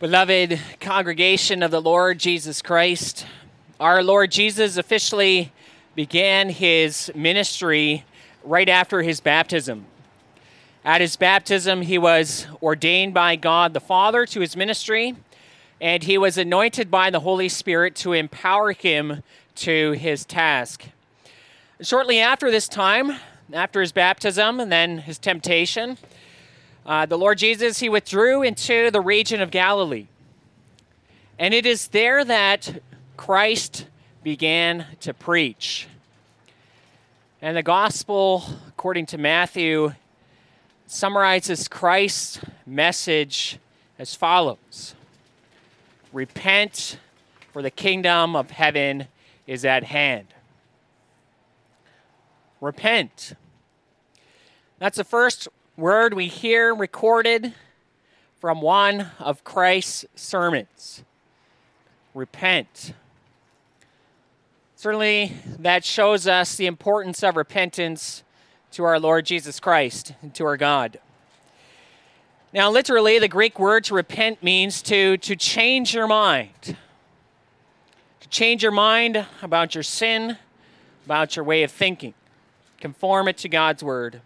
Beloved 0.00 0.58
congregation 0.80 1.62
of 1.62 1.70
the 1.70 1.82
Lord 1.82 2.18
Jesus 2.18 2.62
Christ, 2.62 3.26
our 3.78 4.02
Lord 4.02 4.30
Jesus 4.30 4.78
officially 4.78 5.52
began 5.94 6.48
his 6.48 7.12
ministry 7.14 8.06
right 8.42 8.70
after 8.70 9.02
his 9.02 9.20
baptism. 9.20 9.84
At 10.86 11.02
his 11.02 11.16
baptism, 11.16 11.82
he 11.82 11.98
was 11.98 12.46
ordained 12.62 13.12
by 13.12 13.36
God 13.36 13.74
the 13.74 13.80
Father 13.80 14.24
to 14.24 14.40
his 14.40 14.56
ministry, 14.56 15.16
and 15.82 16.02
he 16.02 16.16
was 16.16 16.38
anointed 16.38 16.90
by 16.90 17.10
the 17.10 17.20
Holy 17.20 17.50
Spirit 17.50 17.94
to 17.96 18.14
empower 18.14 18.72
him 18.72 19.22
to 19.56 19.92
his 19.92 20.24
task. 20.24 20.86
Shortly 21.82 22.20
after 22.20 22.50
this 22.50 22.68
time, 22.68 23.16
after 23.52 23.82
his 23.82 23.92
baptism 23.92 24.60
and 24.60 24.72
then 24.72 24.96
his 25.00 25.18
temptation, 25.18 25.98
uh, 26.86 27.06
the 27.06 27.18
Lord 27.18 27.38
Jesus, 27.38 27.78
he 27.78 27.88
withdrew 27.88 28.42
into 28.42 28.90
the 28.90 29.00
region 29.00 29.40
of 29.40 29.50
Galilee. 29.50 30.06
And 31.38 31.54
it 31.54 31.66
is 31.66 31.88
there 31.88 32.24
that 32.24 32.82
Christ 33.16 33.86
began 34.22 34.86
to 35.00 35.14
preach. 35.14 35.88
And 37.42 37.56
the 37.56 37.62
gospel, 37.62 38.44
according 38.68 39.06
to 39.06 39.18
Matthew, 39.18 39.92
summarizes 40.86 41.68
Christ's 41.68 42.40
message 42.66 43.58
as 43.98 44.14
follows 44.14 44.94
Repent, 46.12 46.98
for 47.52 47.62
the 47.62 47.70
kingdom 47.70 48.34
of 48.34 48.50
heaven 48.50 49.06
is 49.46 49.64
at 49.64 49.84
hand. 49.84 50.26
Repent. 52.60 53.34
That's 54.78 54.96
the 54.96 55.04
first 55.04 55.48
word 55.80 56.12
we 56.12 56.26
hear 56.26 56.74
recorded 56.74 57.54
from 58.38 58.60
one 58.60 59.10
of 59.18 59.42
Christ's 59.44 60.04
sermons. 60.14 61.02
Repent. 62.14 62.92
Certainly, 64.76 65.32
that 65.58 65.82
shows 65.84 66.26
us 66.26 66.56
the 66.56 66.66
importance 66.66 67.22
of 67.22 67.34
repentance 67.34 68.22
to 68.72 68.84
our 68.84 69.00
Lord 69.00 69.24
Jesus 69.24 69.58
Christ 69.58 70.12
and 70.20 70.34
to 70.34 70.44
our 70.44 70.58
God. 70.58 71.00
Now, 72.52 72.70
literally, 72.70 73.18
the 73.18 73.28
Greek 73.28 73.58
word 73.58 73.84
to 73.84 73.94
repent 73.94 74.42
means 74.42 74.82
to, 74.82 75.16
to 75.16 75.34
change 75.34 75.94
your 75.94 76.06
mind. 76.06 76.76
To 78.20 78.28
change 78.28 78.62
your 78.62 78.72
mind 78.72 79.24
about 79.40 79.74
your 79.74 79.84
sin, 79.84 80.36
about 81.06 81.36
your 81.36 81.44
way 81.44 81.62
of 81.62 81.70
thinking, 81.70 82.12
conform 82.80 83.28
it 83.28 83.38
to 83.38 83.48
God's 83.48 83.82
word. 83.82 84.20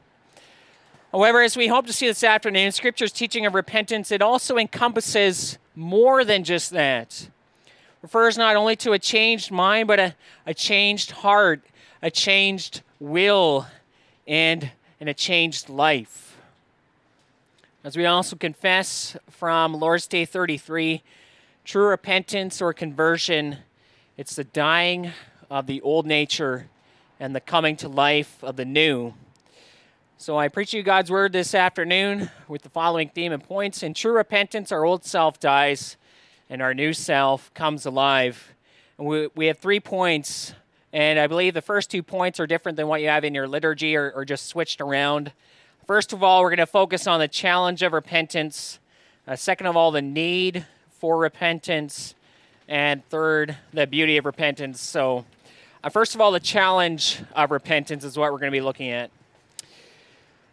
However, 1.14 1.42
as 1.42 1.56
we 1.56 1.68
hope 1.68 1.86
to 1.86 1.92
see 1.92 2.08
this 2.08 2.24
afternoon, 2.24 2.72
Scripture's 2.72 3.12
teaching 3.12 3.46
of 3.46 3.54
repentance, 3.54 4.10
it 4.10 4.20
also 4.20 4.56
encompasses 4.56 5.58
more 5.76 6.24
than 6.24 6.42
just 6.42 6.72
that. 6.72 7.28
It 7.68 7.70
refers 8.02 8.36
not 8.36 8.56
only 8.56 8.74
to 8.74 8.94
a 8.94 8.98
changed 8.98 9.52
mind, 9.52 9.86
but 9.86 10.00
a, 10.00 10.16
a 10.44 10.52
changed 10.52 11.12
heart, 11.12 11.62
a 12.02 12.10
changed 12.10 12.82
will, 12.98 13.68
and, 14.26 14.72
and 14.98 15.08
a 15.08 15.14
changed 15.14 15.68
life. 15.68 16.36
As 17.84 17.96
we 17.96 18.06
also 18.06 18.34
confess 18.34 19.16
from 19.30 19.72
Lord's 19.72 20.08
Day 20.08 20.24
33, 20.24 21.00
true 21.64 21.86
repentance 21.86 22.60
or 22.60 22.72
conversion, 22.72 23.58
it's 24.16 24.34
the 24.34 24.42
dying 24.42 25.12
of 25.48 25.68
the 25.68 25.80
old 25.82 26.06
nature 26.06 26.66
and 27.20 27.36
the 27.36 27.40
coming 27.40 27.76
to 27.76 27.88
life 27.88 28.42
of 28.42 28.56
the 28.56 28.64
new. 28.64 29.14
So 30.16 30.38
I 30.38 30.46
preach 30.46 30.72
you 30.72 30.82
God's 30.84 31.10
word 31.10 31.32
this 31.32 31.56
afternoon 31.56 32.30
with 32.46 32.62
the 32.62 32.68
following 32.68 33.08
theme 33.08 33.32
and 33.32 33.42
points. 33.42 33.82
In 33.82 33.94
true 33.94 34.12
repentance, 34.12 34.70
our 34.70 34.84
old 34.84 35.04
self 35.04 35.40
dies 35.40 35.96
and 36.48 36.62
our 36.62 36.72
new 36.72 36.92
self 36.92 37.52
comes 37.52 37.84
alive. 37.84 38.54
And 38.96 39.08
we, 39.08 39.28
we 39.34 39.46
have 39.46 39.58
three 39.58 39.80
points, 39.80 40.54
and 40.92 41.18
I 41.18 41.26
believe 41.26 41.52
the 41.52 41.60
first 41.60 41.90
two 41.90 42.02
points 42.02 42.38
are 42.38 42.46
different 42.46 42.76
than 42.76 42.86
what 42.86 43.00
you 43.00 43.08
have 43.08 43.24
in 43.24 43.34
your 43.34 43.48
liturgy 43.48 43.96
or, 43.96 44.12
or 44.12 44.24
just 44.24 44.46
switched 44.46 44.80
around. 44.80 45.32
First 45.84 46.12
of 46.12 46.22
all, 46.22 46.42
we're 46.42 46.50
going 46.50 46.58
to 46.58 46.66
focus 46.66 47.08
on 47.08 47.18
the 47.18 47.28
challenge 47.28 47.82
of 47.82 47.92
repentance. 47.92 48.78
Uh, 49.26 49.34
second 49.34 49.66
of 49.66 49.76
all, 49.76 49.90
the 49.90 50.00
need 50.00 50.64
for 50.90 51.18
repentance. 51.18 52.14
And 52.68 53.04
third, 53.10 53.56
the 53.72 53.86
beauty 53.86 54.16
of 54.16 54.24
repentance. 54.24 54.80
So, 54.80 55.26
uh, 55.82 55.88
first 55.88 56.14
of 56.14 56.20
all, 56.20 56.30
the 56.30 56.40
challenge 56.40 57.20
of 57.34 57.50
repentance 57.50 58.04
is 58.04 58.16
what 58.16 58.32
we're 58.32 58.38
going 58.38 58.52
to 58.52 58.56
be 58.56 58.62
looking 58.62 58.90
at. 58.90 59.10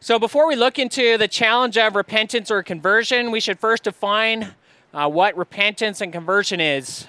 So, 0.04 0.18
before 0.18 0.48
we 0.48 0.56
look 0.56 0.80
into 0.80 1.16
the 1.20 1.28
challenge 1.28 1.78
of 1.78 1.96
repentance 1.96 2.50
or 2.50 2.64
conversion, 2.64 3.30
we 3.30 3.40
should 3.40 3.60
first 3.60 3.84
define 3.84 4.56
uh, 4.96 5.08
what 5.08 5.38
repentance 5.38 6.02
and 6.02 6.12
conversion 6.12 6.60
is. 6.60 7.06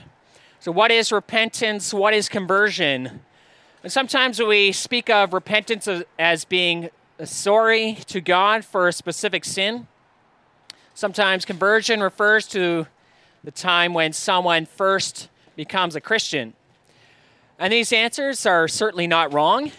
So, 0.61 0.71
what 0.73 0.91
is 0.91 1.11
repentance? 1.11 1.95
What 1.95 2.13
is 2.13 2.29
conversion? 2.29 3.23
And 3.83 3.91
sometimes 3.91 4.43
we 4.43 4.73
speak 4.73 5.09
of 5.09 5.33
repentance 5.33 5.89
as 6.19 6.45
being 6.45 6.91
sorry 7.25 7.97
to 8.09 8.21
God 8.21 8.63
for 8.63 8.89
a 8.89 8.93
specific 8.93 9.47
sin. 9.47 9.87
Sometimes 10.93 11.47
conversion 11.47 12.03
refers 12.03 12.47
to 12.49 12.87
the 13.43 13.53
time 13.53 13.95
when 13.95 14.13
someone 14.13 14.67
first 14.67 15.31
becomes 15.57 15.97
a 15.97 16.01
Christian. 16.03 16.53
And 17.59 17.73
these 17.73 17.91
answers 17.91 18.45
are 18.45 18.69
certainly 18.69 19.07
not 19.07 19.33
wrong. 19.33 19.73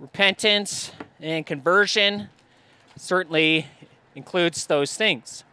Repentance 0.00 0.90
and 1.22 1.46
conversion 1.46 2.28
certainly 2.96 3.66
includes 4.14 4.66
those 4.66 4.96
things. 4.96 5.44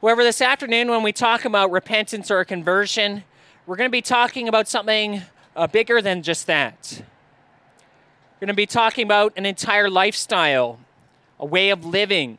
However, 0.00 0.22
this 0.22 0.40
afternoon, 0.40 0.90
when 0.90 1.02
we 1.02 1.12
talk 1.12 1.44
about 1.44 1.70
repentance 1.70 2.30
or 2.30 2.44
conversion, 2.44 3.24
we're 3.66 3.76
going 3.76 3.88
to 3.88 3.92
be 3.92 4.02
talking 4.02 4.48
about 4.48 4.68
something 4.68 5.22
uh, 5.56 5.66
bigger 5.66 6.00
than 6.00 6.22
just 6.22 6.46
that. 6.46 7.02
We're 8.34 8.46
going 8.46 8.48
to 8.48 8.54
be 8.54 8.66
talking 8.66 9.04
about 9.04 9.32
an 9.36 9.44
entire 9.44 9.90
lifestyle, 9.90 10.78
a 11.38 11.46
way 11.46 11.70
of 11.70 11.84
living. 11.84 12.38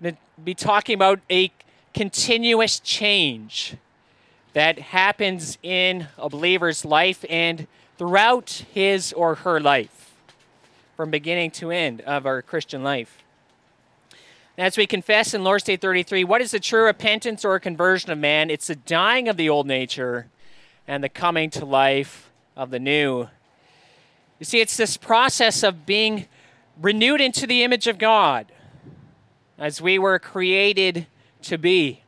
We're 0.00 0.10
going 0.10 0.14
to 0.14 0.40
be 0.42 0.54
talking 0.54 0.94
about 0.94 1.20
a 1.30 1.52
continuous 1.94 2.80
change 2.80 3.76
that 4.54 4.78
happens 4.78 5.56
in 5.62 6.08
a 6.18 6.28
believer's 6.28 6.84
life 6.84 7.24
and 7.30 7.66
throughout 7.96 8.64
his 8.72 9.12
or 9.12 9.36
her 9.36 9.60
life 9.60 10.11
from 11.02 11.10
beginning 11.10 11.50
to 11.50 11.72
end 11.72 12.00
of 12.02 12.26
our 12.26 12.40
Christian 12.40 12.84
life. 12.84 13.24
As 14.56 14.76
we 14.76 14.86
confess 14.86 15.34
in 15.34 15.42
Lord's 15.42 15.64
Day 15.64 15.76
33, 15.76 16.22
what 16.22 16.40
is 16.40 16.52
the 16.52 16.60
true 16.60 16.84
repentance 16.84 17.44
or 17.44 17.58
conversion 17.58 18.12
of 18.12 18.18
man? 18.18 18.50
It's 18.50 18.68
the 18.68 18.76
dying 18.76 19.28
of 19.28 19.36
the 19.36 19.48
old 19.48 19.66
nature 19.66 20.28
and 20.86 21.02
the 21.02 21.08
coming 21.08 21.50
to 21.50 21.64
life 21.64 22.30
of 22.56 22.70
the 22.70 22.78
new. 22.78 23.26
You 24.38 24.44
see, 24.44 24.60
it's 24.60 24.76
this 24.76 24.96
process 24.96 25.64
of 25.64 25.86
being 25.86 26.26
renewed 26.80 27.20
into 27.20 27.48
the 27.48 27.64
image 27.64 27.88
of 27.88 27.98
God 27.98 28.52
as 29.58 29.82
we 29.82 29.98
were 29.98 30.20
created 30.20 31.08
to 31.42 31.58
be. 31.58 32.04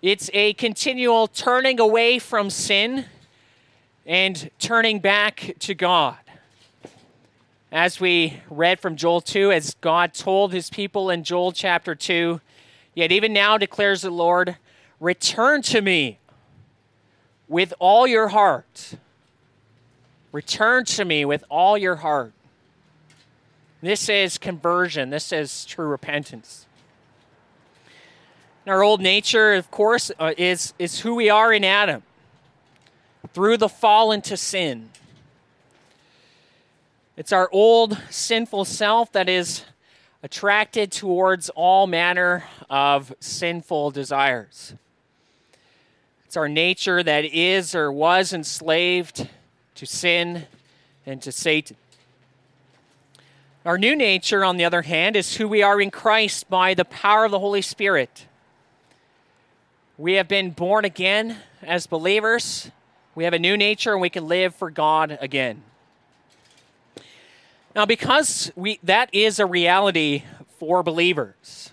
It's 0.00 0.30
a 0.32 0.52
continual 0.52 1.26
turning 1.26 1.80
away 1.80 2.20
from 2.20 2.50
sin 2.50 3.06
and 4.06 4.48
turning 4.60 5.00
back 5.00 5.56
to 5.58 5.74
God 5.74 6.18
as 7.74 7.98
we 7.98 8.40
read 8.48 8.78
from 8.78 8.94
Joel 8.94 9.20
2, 9.20 9.50
as 9.50 9.74
God 9.80 10.14
told 10.14 10.52
his 10.52 10.70
people 10.70 11.10
in 11.10 11.24
Joel 11.24 11.50
chapter 11.50 11.96
2, 11.96 12.40
yet 12.94 13.10
even 13.10 13.32
now 13.32 13.58
declares 13.58 14.02
the 14.02 14.10
Lord, 14.10 14.56
return 15.00 15.60
to 15.62 15.82
me 15.82 16.20
with 17.48 17.74
all 17.80 18.06
your 18.06 18.28
heart. 18.28 18.94
Return 20.30 20.84
to 20.84 21.04
me 21.04 21.24
with 21.24 21.42
all 21.50 21.76
your 21.76 21.96
heart. 21.96 22.32
This 23.82 24.08
is 24.08 24.38
conversion, 24.38 25.10
this 25.10 25.32
is 25.32 25.64
true 25.64 25.88
repentance. 25.88 26.66
Our 28.68 28.84
old 28.84 29.00
nature, 29.00 29.52
of 29.54 29.72
course, 29.72 30.12
uh, 30.20 30.32
is, 30.38 30.74
is 30.78 31.00
who 31.00 31.16
we 31.16 31.28
are 31.28 31.52
in 31.52 31.64
Adam 31.64 32.04
through 33.32 33.56
the 33.56 33.68
fall 33.68 34.12
into 34.12 34.36
sin. 34.36 34.90
It's 37.16 37.32
our 37.32 37.48
old 37.52 37.96
sinful 38.10 38.64
self 38.64 39.12
that 39.12 39.28
is 39.28 39.64
attracted 40.24 40.90
towards 40.90 41.48
all 41.50 41.86
manner 41.86 42.42
of 42.68 43.14
sinful 43.20 43.92
desires. 43.92 44.74
It's 46.24 46.36
our 46.36 46.48
nature 46.48 47.04
that 47.04 47.24
is 47.24 47.72
or 47.72 47.92
was 47.92 48.32
enslaved 48.32 49.28
to 49.76 49.86
sin 49.86 50.46
and 51.06 51.22
to 51.22 51.30
Satan. 51.30 51.76
Our 53.64 53.78
new 53.78 53.94
nature, 53.94 54.44
on 54.44 54.56
the 54.56 54.64
other 54.64 54.82
hand, 54.82 55.14
is 55.14 55.36
who 55.36 55.46
we 55.46 55.62
are 55.62 55.80
in 55.80 55.92
Christ 55.92 56.50
by 56.50 56.74
the 56.74 56.84
power 56.84 57.24
of 57.26 57.30
the 57.30 57.38
Holy 57.38 57.62
Spirit. 57.62 58.26
We 59.96 60.14
have 60.14 60.26
been 60.26 60.50
born 60.50 60.84
again 60.84 61.36
as 61.62 61.86
believers. 61.86 62.72
We 63.14 63.22
have 63.22 63.34
a 63.34 63.38
new 63.38 63.56
nature 63.56 63.92
and 63.92 64.00
we 64.00 64.10
can 64.10 64.26
live 64.26 64.52
for 64.52 64.68
God 64.68 65.16
again. 65.20 65.62
Now, 67.74 67.86
because 67.86 68.52
we, 68.54 68.78
that 68.84 69.10
is 69.12 69.40
a 69.40 69.46
reality 69.46 70.22
for 70.58 70.84
believers, 70.84 71.70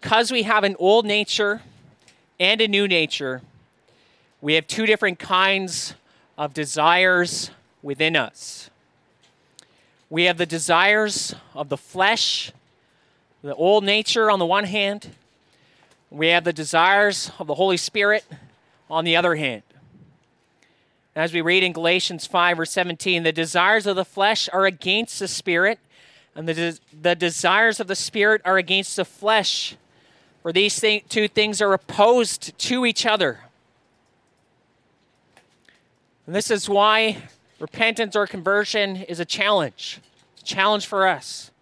because 0.00 0.32
we 0.32 0.42
have 0.42 0.64
an 0.64 0.74
old 0.80 1.06
nature 1.06 1.62
and 2.40 2.60
a 2.60 2.66
new 2.66 2.88
nature, 2.88 3.42
we 4.40 4.54
have 4.54 4.66
two 4.66 4.84
different 4.84 5.20
kinds 5.20 5.94
of 6.36 6.52
desires 6.52 7.50
within 7.82 8.16
us. 8.16 8.68
We 10.10 10.24
have 10.24 10.38
the 10.38 10.46
desires 10.46 11.34
of 11.54 11.68
the 11.68 11.76
flesh, 11.76 12.50
the 13.42 13.54
old 13.54 13.84
nature 13.84 14.28
on 14.28 14.40
the 14.40 14.46
one 14.46 14.64
hand. 14.64 15.10
We 16.10 16.28
have 16.28 16.44
the 16.44 16.52
desires 16.52 17.30
of 17.38 17.46
the 17.46 17.54
Holy 17.54 17.76
Spirit 17.76 18.24
on 18.90 19.04
the 19.04 19.14
other 19.16 19.36
hand. 19.36 19.62
As 21.16 21.32
we 21.32 21.40
read 21.40 21.62
in 21.62 21.72
Galatians 21.72 22.26
5 22.26 22.58
or 22.58 22.66
17, 22.66 23.22
the 23.22 23.32
desires 23.32 23.86
of 23.86 23.94
the 23.94 24.04
flesh 24.04 24.48
are 24.52 24.66
against 24.66 25.20
the 25.20 25.28
spirit, 25.28 25.78
and 26.34 26.48
the, 26.48 26.78
the 27.00 27.14
desires 27.14 27.78
of 27.78 27.86
the 27.86 27.94
spirit 27.94 28.42
are 28.44 28.58
against 28.58 28.96
the 28.96 29.04
flesh. 29.04 29.76
For 30.42 30.52
these 30.52 30.78
th- 30.78 31.04
two 31.08 31.28
things 31.28 31.62
are 31.62 31.72
opposed 31.72 32.58
to 32.58 32.84
each 32.84 33.06
other. 33.06 33.40
And 36.26 36.34
this 36.34 36.50
is 36.50 36.68
why 36.68 37.18
repentance 37.60 38.16
or 38.16 38.26
conversion 38.26 38.96
is 38.96 39.20
a 39.20 39.24
challenge. 39.24 40.00
It's 40.32 40.42
a 40.42 40.44
challenge 40.44 40.86
for 40.86 41.06
us. 41.06 41.52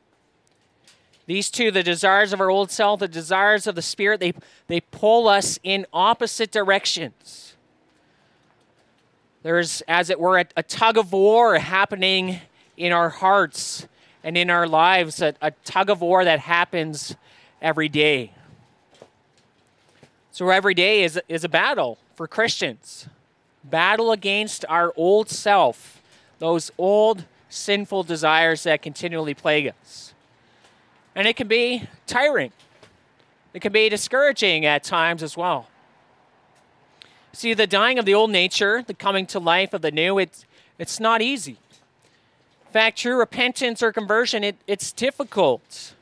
These 1.26 1.50
two, 1.50 1.70
the 1.70 1.82
desires 1.82 2.32
of 2.32 2.40
our 2.40 2.50
old 2.50 2.70
self, 2.70 3.00
the 3.00 3.08
desires 3.08 3.66
of 3.66 3.74
the 3.74 3.82
spirit, 3.82 4.18
they, 4.18 4.32
they 4.66 4.80
pull 4.80 5.28
us 5.28 5.58
in 5.62 5.86
opposite 5.92 6.50
directions. 6.50 7.51
There's, 9.42 9.82
as 9.88 10.10
it 10.10 10.20
were, 10.20 10.38
a, 10.38 10.46
a 10.56 10.62
tug 10.62 10.96
of 10.96 11.12
war 11.12 11.58
happening 11.58 12.40
in 12.76 12.92
our 12.92 13.08
hearts 13.08 13.86
and 14.24 14.36
in 14.36 14.50
our 14.50 14.68
lives, 14.68 15.20
a, 15.20 15.34
a 15.42 15.50
tug 15.64 15.90
of 15.90 16.00
war 16.00 16.24
that 16.24 16.40
happens 16.40 17.16
every 17.60 17.88
day. 17.88 18.32
So 20.30 20.48
every 20.48 20.74
day 20.74 21.02
is, 21.02 21.20
is 21.28 21.44
a 21.44 21.48
battle 21.48 21.98
for 22.14 22.26
Christians. 22.26 23.08
Battle 23.64 24.12
against 24.12 24.64
our 24.68 24.92
old 24.96 25.28
self, 25.28 26.00
those 26.38 26.70
old 26.78 27.24
sinful 27.48 28.04
desires 28.04 28.62
that 28.62 28.80
continually 28.80 29.34
plague 29.34 29.68
us. 29.68 30.14
And 31.14 31.28
it 31.28 31.36
can 31.36 31.48
be 31.48 31.88
tiring. 32.06 32.52
It 33.52 33.60
can 33.60 33.72
be 33.72 33.88
discouraging 33.88 34.64
at 34.64 34.82
times 34.82 35.22
as 35.22 35.36
well. 35.36 35.68
See, 37.32 37.54
the 37.54 37.66
dying 37.66 37.98
of 37.98 38.04
the 38.04 38.14
old 38.14 38.30
nature, 38.30 38.82
the 38.86 38.94
coming 38.94 39.26
to 39.26 39.38
life 39.38 39.72
of 39.72 39.82
the 39.82 39.90
new, 39.90 40.18
it's, 40.18 40.44
it's 40.78 41.00
not 41.00 41.22
easy. 41.22 41.56
In 42.66 42.72
fact, 42.72 42.98
true 42.98 43.16
repentance 43.16 43.82
or 43.82 43.92
conversion, 43.92 44.44
it, 44.44 44.56
it's 44.66 44.92
difficult. 44.92 45.94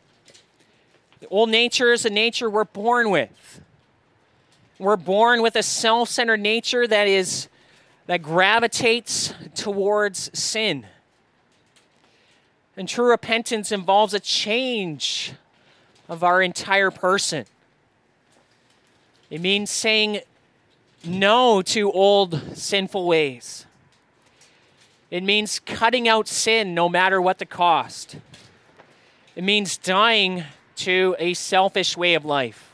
The 1.21 1.29
old 1.29 1.51
nature 1.51 1.93
is 1.93 2.05
a 2.05 2.11
nature 2.11 2.51
we're 2.51 2.65
born 2.65 3.11
with. 3.11 3.61
We're 4.79 4.97
born 4.97 5.43
with 5.43 5.57
a 5.57 5.63
self 5.63 6.09
centered 6.09 6.41
nature 6.41 6.87
that, 6.87 7.07
is, 7.07 7.49
that 8.07 8.23
gravitates 8.23 9.35
towards 9.55 10.37
sin. 10.39 10.87
And 12.77 12.89
true 12.89 13.11
repentance 13.11 13.73
involves 13.73 14.15
a 14.15 14.21
change 14.21 15.33
of 16.09 16.25
our 16.25 16.41
entire 16.41 16.91
person. 16.91 17.45
It 19.29 19.41
means 19.41 19.71
saying 19.71 20.21
no 21.05 21.63
to 21.63 21.91
old 21.91 22.57
sinful 22.57 23.07
ways. 23.07 23.67
It 25.11 25.23
means 25.23 25.59
cutting 25.59 26.09
out 26.09 26.29
sin 26.29 26.75
no 26.75 26.89
matter 26.89 27.21
what 27.21 27.39
the 27.39 27.47
cost. 27.47 28.17
It 29.35 29.43
means 29.43 29.77
dying 29.77 30.45
to 30.77 31.17
a 31.19 31.35
selfish 31.35 31.97
way 31.97 32.15
of 32.15 32.25
life. 32.25 32.71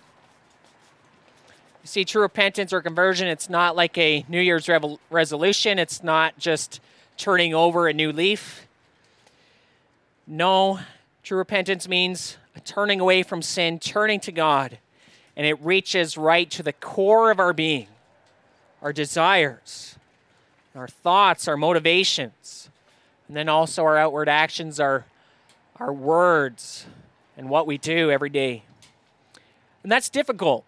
You 1.82 1.88
see, 1.88 2.05
true 2.05 2.23
repentance 2.23 2.73
or 2.73 2.82
conversion, 2.82 3.28
it's 3.28 3.49
not 3.49 3.76
like 3.76 3.96
a 3.96 4.25
New 4.29 4.40
Year's 4.40 4.69
resolution, 5.08 5.79
it's 5.79 6.02
not 6.02 6.38
just 6.38 6.81
turning 7.17 7.55
over 7.55 7.88
a 7.88 7.93
new 7.93 8.12
leaf. 8.12 8.67
No, 10.26 10.81
true 11.22 11.38
repentance 11.38 11.88
means 11.88 12.37
turning 12.64 13.00
away 13.00 13.22
from 13.22 13.40
sin, 13.40 13.79
turning 13.79 14.19
to 14.20 14.32
God, 14.32 14.79
and 15.37 15.46
it 15.46 15.58
reaches 15.62 16.19
right 16.19 16.50
to 16.50 16.62
the 16.62 16.72
core 16.72 17.31
of 17.31 17.38
our 17.38 17.52
being 17.52 17.87
our 18.86 18.92
desires, 18.92 19.96
our 20.76 20.86
thoughts, 20.86 21.48
our 21.48 21.56
motivations, 21.56 22.70
and 23.26 23.36
then 23.36 23.48
also 23.48 23.82
our 23.82 23.98
outward 23.98 24.28
actions, 24.28 24.78
our, 24.78 25.04
our 25.80 25.92
words, 25.92 26.86
and 27.36 27.48
what 27.48 27.66
we 27.66 27.78
do 27.78 28.12
every 28.12 28.28
day. 28.28 28.62
And 29.82 29.90
that's 29.90 30.08
difficult. 30.08 30.64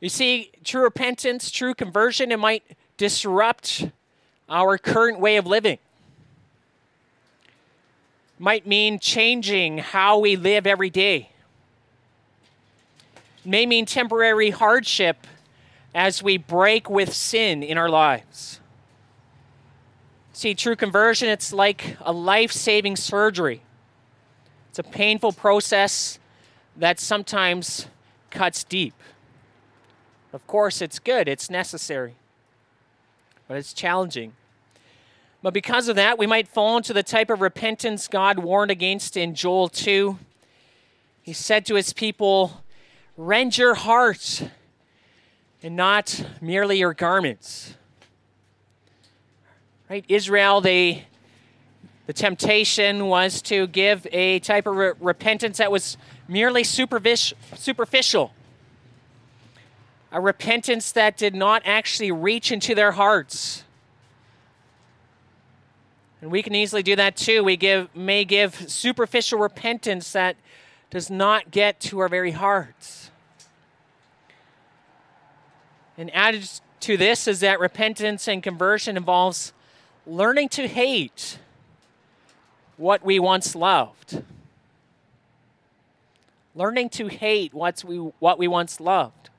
You 0.00 0.08
see, 0.08 0.50
true 0.64 0.82
repentance, 0.82 1.48
true 1.48 1.74
conversion, 1.74 2.32
it 2.32 2.40
might 2.40 2.64
disrupt 2.96 3.86
our 4.48 4.76
current 4.78 5.20
way 5.20 5.36
of 5.36 5.46
living. 5.46 5.78
Might 8.40 8.66
mean 8.66 8.98
changing 8.98 9.78
how 9.78 10.18
we 10.18 10.34
live 10.34 10.66
every 10.66 10.90
day. 10.90 11.30
May 13.44 13.64
mean 13.64 13.86
temporary 13.86 14.50
hardship 14.50 15.24
as 15.94 16.22
we 16.22 16.36
break 16.36 16.90
with 16.90 17.14
sin 17.14 17.62
in 17.62 17.78
our 17.78 17.88
lives. 17.88 18.60
See, 20.32 20.54
true 20.54 20.74
conversion, 20.74 21.28
it's 21.28 21.52
like 21.52 21.96
a 22.00 22.12
life 22.12 22.50
saving 22.50 22.96
surgery. 22.96 23.62
It's 24.70 24.80
a 24.80 24.82
painful 24.82 25.32
process 25.32 26.18
that 26.76 26.98
sometimes 26.98 27.86
cuts 28.30 28.64
deep. 28.64 28.94
Of 30.32 30.44
course, 30.48 30.82
it's 30.82 30.98
good, 30.98 31.28
it's 31.28 31.48
necessary, 31.48 32.16
but 33.46 33.56
it's 33.56 33.72
challenging. 33.72 34.32
But 35.40 35.54
because 35.54 35.88
of 35.88 35.94
that, 35.94 36.18
we 36.18 36.26
might 36.26 36.48
fall 36.48 36.76
into 36.76 36.92
the 36.92 37.04
type 37.04 37.30
of 37.30 37.40
repentance 37.40 38.08
God 38.08 38.40
warned 38.40 38.72
against 38.72 39.16
in 39.16 39.36
Joel 39.36 39.68
2. 39.68 40.18
He 41.22 41.32
said 41.32 41.64
to 41.66 41.76
his 41.76 41.92
people, 41.92 42.64
Rend 43.16 43.56
your 43.56 43.74
heart 43.74 44.48
and 45.64 45.76
not 45.76 46.22
merely 46.42 46.78
your 46.78 46.92
garments. 46.92 47.74
Right? 49.88 50.04
Israel, 50.08 50.60
they 50.60 51.06
the 52.06 52.12
temptation 52.12 53.06
was 53.06 53.40
to 53.42 53.66
give 53.68 54.06
a 54.12 54.38
type 54.40 54.66
of 54.66 54.76
re- 54.76 54.92
repentance 55.00 55.56
that 55.56 55.72
was 55.72 55.96
merely 56.28 56.62
superficial. 56.62 58.32
A 60.12 60.20
repentance 60.20 60.92
that 60.92 61.16
did 61.16 61.34
not 61.34 61.62
actually 61.64 62.12
reach 62.12 62.52
into 62.52 62.74
their 62.74 62.92
hearts. 62.92 63.64
And 66.20 66.30
we 66.30 66.42
can 66.42 66.54
easily 66.54 66.82
do 66.82 66.94
that 66.96 67.16
too. 67.16 67.42
We 67.42 67.56
give, 67.56 67.94
may 67.96 68.26
give 68.26 68.70
superficial 68.70 69.38
repentance 69.38 70.12
that 70.12 70.36
does 70.90 71.08
not 71.08 71.50
get 71.50 71.80
to 71.80 72.00
our 72.00 72.08
very 72.08 72.32
hearts. 72.32 73.10
And 75.96 76.14
added 76.14 76.48
to 76.80 76.96
this 76.96 77.28
is 77.28 77.40
that 77.40 77.60
repentance 77.60 78.28
and 78.28 78.42
conversion 78.42 78.96
involves 78.96 79.52
learning 80.06 80.48
to 80.50 80.68
hate 80.68 81.38
what 82.76 83.04
we 83.04 83.18
once 83.18 83.54
loved. 83.54 84.22
Learning 86.54 86.88
to 86.90 87.08
hate 87.08 87.54
what's 87.54 87.84
we, 87.84 87.96
what 87.96 88.38
we 88.38 88.48
once 88.48 88.80
loved. 88.80 89.30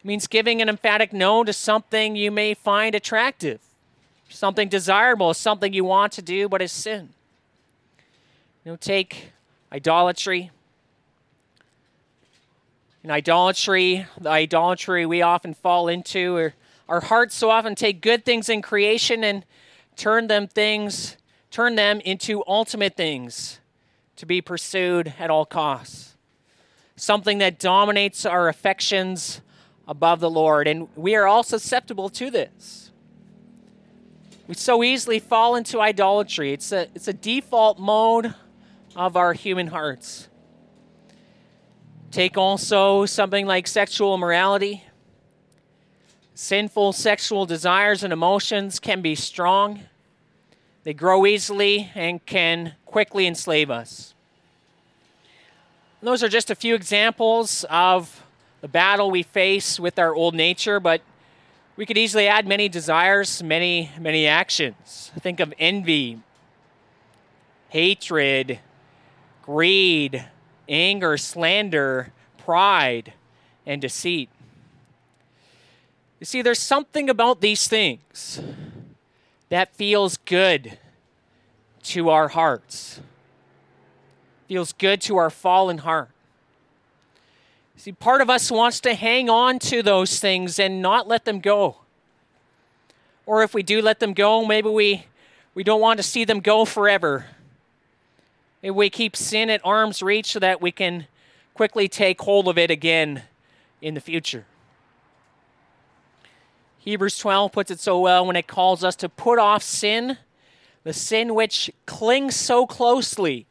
It 0.00 0.06
means 0.06 0.26
giving 0.26 0.62
an 0.62 0.68
emphatic 0.68 1.12
no 1.12 1.44
to 1.44 1.52
something 1.52 2.16
you 2.16 2.30
may 2.30 2.54
find 2.54 2.94
attractive, 2.94 3.60
something 4.28 4.68
desirable, 4.68 5.34
something 5.34 5.72
you 5.72 5.84
want 5.84 6.12
to 6.12 6.22
do, 6.22 6.48
but 6.48 6.62
is 6.62 6.72
sin. 6.72 7.10
You 8.64 8.72
know, 8.72 8.76
take 8.76 9.32
idolatry, 9.72 10.50
in 13.06 13.12
idolatry, 13.12 14.04
the 14.20 14.28
idolatry 14.28 15.06
we 15.06 15.22
often 15.22 15.54
fall 15.54 15.86
into, 15.86 16.34
or 16.34 16.54
our 16.88 17.02
hearts 17.02 17.36
so 17.36 17.50
often 17.50 17.76
take 17.76 18.00
good 18.00 18.24
things 18.24 18.48
in 18.48 18.60
creation 18.60 19.22
and 19.22 19.44
turn 19.94 20.26
them 20.26 20.48
things, 20.48 21.16
turn 21.52 21.76
them 21.76 22.00
into 22.00 22.42
ultimate 22.48 22.96
things 22.96 23.60
to 24.16 24.26
be 24.26 24.40
pursued 24.40 25.14
at 25.20 25.30
all 25.30 25.46
costs. 25.46 26.16
Something 26.96 27.38
that 27.38 27.60
dominates 27.60 28.26
our 28.26 28.48
affections 28.48 29.40
above 29.86 30.18
the 30.18 30.28
Lord. 30.28 30.66
And 30.66 30.88
we 30.96 31.14
are 31.14 31.28
all 31.28 31.44
susceptible 31.44 32.08
to 32.08 32.28
this. 32.28 32.90
We 34.48 34.54
so 34.56 34.82
easily 34.82 35.20
fall 35.20 35.54
into 35.54 35.80
idolatry. 35.80 36.52
It's 36.52 36.72
a, 36.72 36.88
it's 36.92 37.06
a 37.06 37.12
default 37.12 37.78
mode 37.78 38.34
of 38.96 39.16
our 39.16 39.32
human 39.32 39.68
hearts. 39.68 40.26
Take 42.16 42.38
also 42.38 43.04
something 43.04 43.46
like 43.46 43.66
sexual 43.66 44.14
immorality. 44.14 44.82
Sinful 46.34 46.94
sexual 46.94 47.44
desires 47.44 48.02
and 48.02 48.10
emotions 48.10 48.80
can 48.80 49.02
be 49.02 49.14
strong. 49.14 49.80
They 50.84 50.94
grow 50.94 51.26
easily 51.26 51.90
and 51.94 52.24
can 52.24 52.72
quickly 52.86 53.26
enslave 53.26 53.70
us. 53.70 54.14
those 56.00 56.22
are 56.22 56.30
just 56.30 56.50
a 56.50 56.54
few 56.54 56.74
examples 56.74 57.66
of 57.68 58.24
the 58.62 58.68
battle 58.68 59.10
we 59.10 59.22
face 59.22 59.78
with 59.78 59.98
our 59.98 60.14
old 60.14 60.34
nature, 60.34 60.80
but 60.80 61.02
we 61.76 61.84
could 61.84 61.98
easily 61.98 62.28
add 62.28 62.46
many 62.46 62.66
desires, 62.70 63.42
many, 63.42 63.90
many 64.00 64.26
actions. 64.26 65.12
Think 65.20 65.38
of 65.38 65.52
envy, 65.58 66.22
hatred, 67.68 68.60
greed, 69.42 70.24
anger, 70.68 71.16
slander, 71.16 72.12
pride, 72.38 73.12
and 73.64 73.80
deceit. 73.80 74.28
You 76.20 76.26
see, 76.26 76.42
there's 76.42 76.58
something 76.58 77.10
about 77.10 77.40
these 77.40 77.68
things 77.68 78.40
that 79.48 79.74
feels 79.74 80.16
good 80.16 80.78
to 81.84 82.08
our 82.08 82.28
hearts, 82.28 83.00
feels 84.48 84.72
good 84.72 85.00
to 85.02 85.16
our 85.16 85.30
fallen 85.30 85.78
heart. 85.78 86.10
See, 87.76 87.92
part 87.92 88.20
of 88.20 88.30
us 88.30 88.50
wants 88.50 88.80
to 88.80 88.94
hang 88.94 89.28
on 89.28 89.58
to 89.60 89.82
those 89.82 90.18
things 90.18 90.58
and 90.58 90.80
not 90.80 91.06
let 91.06 91.24
them 91.24 91.40
go. 91.40 91.76
Or 93.26 93.42
if 93.42 93.54
we 93.54 93.62
do 93.62 93.82
let 93.82 94.00
them 94.00 94.14
go, 94.14 94.46
maybe 94.46 94.68
we, 94.68 95.06
we 95.54 95.62
don't 95.62 95.80
want 95.80 95.98
to 95.98 96.02
see 96.02 96.24
them 96.24 96.40
go 96.40 96.64
forever. 96.64 97.26
We 98.62 98.90
keep 98.90 99.16
sin 99.16 99.50
at 99.50 99.60
arm's 99.64 100.02
reach 100.02 100.32
so 100.32 100.38
that 100.40 100.60
we 100.60 100.72
can 100.72 101.06
quickly 101.54 101.88
take 101.88 102.20
hold 102.20 102.48
of 102.48 102.58
it 102.58 102.70
again 102.70 103.22
in 103.80 103.94
the 103.94 104.00
future. 104.00 104.46
Hebrews 106.78 107.18
12 107.18 107.50
puts 107.50 107.70
it 107.70 107.80
so 107.80 107.98
well 107.98 108.26
when 108.26 108.36
it 108.36 108.46
calls 108.46 108.84
us 108.84 108.94
to 108.96 109.08
put 109.08 109.38
off 109.38 109.62
sin, 109.62 110.18
the 110.84 110.92
sin 110.92 111.34
which 111.34 111.70
clings 111.84 112.36
so 112.36 112.66
closely. 112.66 113.46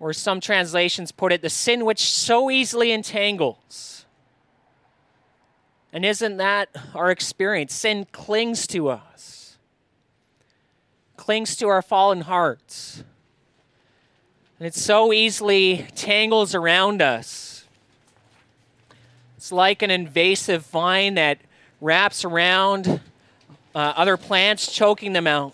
Or 0.00 0.12
some 0.12 0.40
translations 0.40 1.12
put 1.12 1.32
it, 1.32 1.40
the 1.40 1.50
sin 1.50 1.84
which 1.84 2.02
so 2.02 2.50
easily 2.50 2.90
entangles. 2.90 4.06
And 5.92 6.04
isn't 6.04 6.38
that 6.38 6.70
our 6.94 7.12
experience? 7.12 7.72
Sin 7.72 8.06
clings 8.10 8.66
to 8.68 8.88
us, 8.88 9.43
clings 11.16 11.56
to 11.56 11.68
our 11.68 11.82
fallen 11.82 12.22
hearts. 12.22 13.02
And 14.58 14.66
it 14.66 14.74
so 14.74 15.12
easily 15.12 15.86
tangles 15.94 16.54
around 16.54 17.02
us 17.02 17.54
it's 19.44 19.52
like 19.52 19.82
an 19.82 19.90
invasive 19.90 20.64
vine 20.64 21.16
that 21.16 21.36
wraps 21.78 22.24
around 22.24 22.98
uh, 23.74 23.92
other 23.94 24.16
plants, 24.16 24.72
choking 24.72 25.12
them 25.12 25.26
out. 25.26 25.52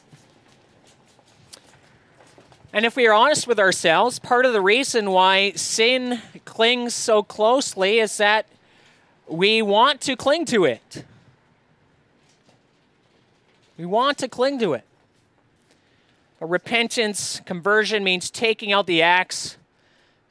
And 2.73 2.87
if 2.87 2.95
we 2.95 3.09
are 3.09 3.13
honest 3.13 3.49
with 3.49 3.59
ourselves, 3.59 4.21
part 4.21 4.47
of 4.47 4.53
the 4.53 4.61
reason 4.61 5.11
why 5.11 5.51
sin 5.57 6.23
clings 6.45 6.95
so 6.95 7.25
closely 7.25 7.99
is 7.99 8.17
that 8.19 8.47
we 9.27 9.61
want 9.61 10.01
to 10.03 10.15
cling 10.15 10.45
to 10.45 10.67
it. 10.67 11.05
We 13.77 13.87
want 13.87 14.19
to 14.19 14.29
cling 14.29 14.61
to 14.61 14.75
it. 14.75 14.85
Repentance, 16.41 17.41
conversion 17.45 18.03
means 18.03 18.31
taking 18.31 18.73
out 18.73 18.87
the 18.87 19.03
axe 19.03 19.57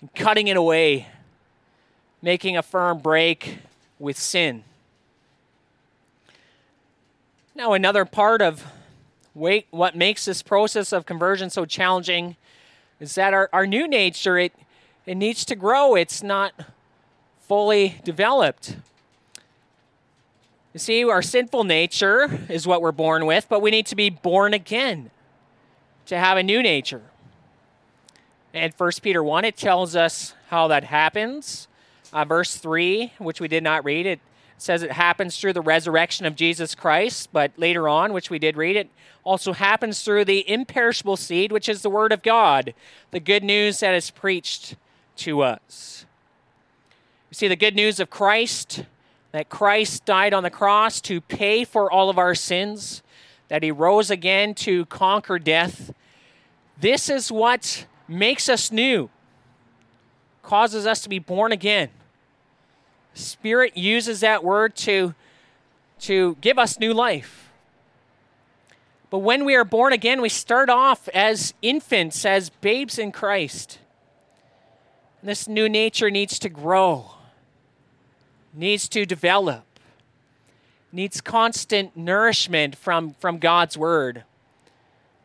and 0.01 0.13
cutting 0.15 0.47
it 0.47 0.57
away 0.57 1.07
making 2.21 2.57
a 2.57 2.63
firm 2.63 2.99
break 2.99 3.59
with 3.97 4.17
sin. 4.17 4.63
Now, 7.55 7.73
another 7.73 8.05
part 8.05 8.41
of 8.41 8.65
wait, 9.35 9.67
what 9.71 9.95
makes 9.95 10.25
this 10.25 10.41
process 10.41 10.91
of 10.91 11.05
conversion 11.05 11.49
so 11.49 11.65
challenging 11.65 12.35
is 12.99 13.15
that 13.15 13.33
our, 13.33 13.49
our 13.53 13.65
new 13.65 13.87
nature, 13.87 14.37
it, 14.37 14.53
it 15.05 15.15
needs 15.15 15.45
to 15.45 15.55
grow. 15.55 15.95
It's 15.95 16.21
not 16.21 16.53
fully 17.47 18.01
developed. 18.03 18.75
You 20.73 20.79
see, 20.79 21.03
our 21.03 21.21
sinful 21.21 21.63
nature 21.63 22.45
is 22.49 22.67
what 22.67 22.81
we're 22.81 22.91
born 22.91 23.25
with, 23.25 23.47
but 23.49 23.61
we 23.61 23.71
need 23.71 23.85
to 23.87 23.95
be 23.95 24.09
born 24.09 24.53
again 24.53 25.09
to 26.09 26.17
have 26.17 26.37
a 26.37 26.43
new 26.43 26.61
nature. 26.61 27.01
And 28.53 28.73
1 28.77 28.91
Peter 29.01 29.23
1, 29.23 29.45
it 29.45 29.57
tells 29.57 29.95
us 29.95 30.33
how 30.49 30.67
that 30.67 30.83
happens 30.83 31.67
uh, 32.11 32.25
verse 32.25 32.55
3, 32.55 33.13
which 33.19 33.39
we 33.39 33.47
did 33.47 33.63
not 33.63 33.85
read, 33.85 34.05
it 34.05 34.19
says 34.57 34.83
it 34.83 34.91
happens 34.91 35.37
through 35.37 35.53
the 35.53 35.61
resurrection 35.61 36.25
of 36.25 36.35
Jesus 36.35 36.75
Christ, 36.75 37.29
but 37.31 37.51
later 37.57 37.87
on, 37.87 38.11
which 38.13 38.29
we 38.29 38.39
did 38.39 38.57
read, 38.57 38.75
it 38.75 38.89
also 39.23 39.53
happens 39.53 40.01
through 40.01 40.25
the 40.25 40.49
imperishable 40.49 41.17
seed, 41.17 41.51
which 41.51 41.69
is 41.69 41.81
the 41.81 41.89
Word 41.89 42.11
of 42.11 42.23
God, 42.23 42.73
the 43.11 43.19
good 43.19 43.43
news 43.43 43.79
that 43.79 43.93
is 43.93 44.09
preached 44.09 44.75
to 45.17 45.41
us. 45.41 46.05
You 47.29 47.35
see, 47.35 47.47
the 47.47 47.55
good 47.55 47.75
news 47.75 47.99
of 47.99 48.09
Christ, 48.09 48.83
that 49.31 49.49
Christ 49.49 50.03
died 50.05 50.33
on 50.33 50.43
the 50.43 50.49
cross 50.49 50.99
to 51.01 51.21
pay 51.21 51.63
for 51.63 51.91
all 51.91 52.09
of 52.09 52.17
our 52.17 52.35
sins, 52.35 53.03
that 53.47 53.63
he 53.63 53.71
rose 53.71 54.09
again 54.09 54.55
to 54.55 54.85
conquer 54.87 55.39
death. 55.39 55.93
This 56.79 57.09
is 57.09 57.31
what 57.31 57.85
makes 58.07 58.47
us 58.47 58.71
new, 58.71 59.09
causes 60.43 60.87
us 60.87 61.01
to 61.01 61.09
be 61.09 61.19
born 61.19 61.51
again. 61.51 61.89
Spirit 63.13 63.75
uses 63.75 64.21
that 64.21 64.43
word 64.43 64.75
to, 64.77 65.13
to 66.01 66.37
give 66.39 66.57
us 66.57 66.79
new 66.79 66.93
life. 66.93 67.51
But 69.09 69.19
when 69.19 69.43
we 69.43 69.55
are 69.55 69.65
born 69.65 69.91
again, 69.91 70.21
we 70.21 70.29
start 70.29 70.69
off 70.69 71.09
as 71.09 71.53
infants, 71.61 72.25
as 72.25 72.49
babes 72.49 72.97
in 72.97 73.11
Christ. 73.11 73.79
And 75.19 75.29
this 75.29 75.47
new 75.47 75.67
nature 75.67 76.09
needs 76.09 76.39
to 76.39 76.49
grow, 76.49 77.11
needs 78.53 78.87
to 78.89 79.05
develop, 79.05 79.65
needs 80.91 81.19
constant 81.19 81.97
nourishment 81.97 82.75
from, 82.75 83.15
from 83.15 83.39
God's 83.39 83.77
word. 83.77 84.23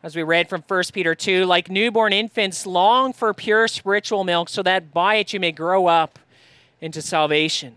As 0.05 0.15
we 0.15 0.21
read 0.21 0.49
from 0.49 0.63
1 0.67 0.83
Peter 0.93 1.15
2, 1.15 1.45
like 1.45 1.67
newborn 1.67 2.13
infants, 2.13 2.67
long 2.67 3.11
for 3.11 3.33
pure 3.33 3.67
spiritual 3.67 4.23
milk, 4.23 4.49
so 4.49 4.61
that 4.61 4.93
by 4.93 5.15
it 5.15 5.33
you 5.33 5.39
may 5.39 5.51
grow 5.51 5.87
up 5.87 6.19
into 6.79 7.01
salvation. 7.01 7.75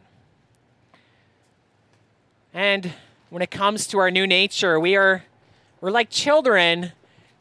And 2.53 2.93
when 3.31 3.41
it 3.41 3.51
comes 3.51 3.87
to 3.87 3.99
our 3.99 4.11
new 4.11 4.27
nature, 4.27 4.79
we 4.79 4.95
are 4.95 5.25
we're 5.81 5.91
like 5.91 6.11
children 6.11 6.93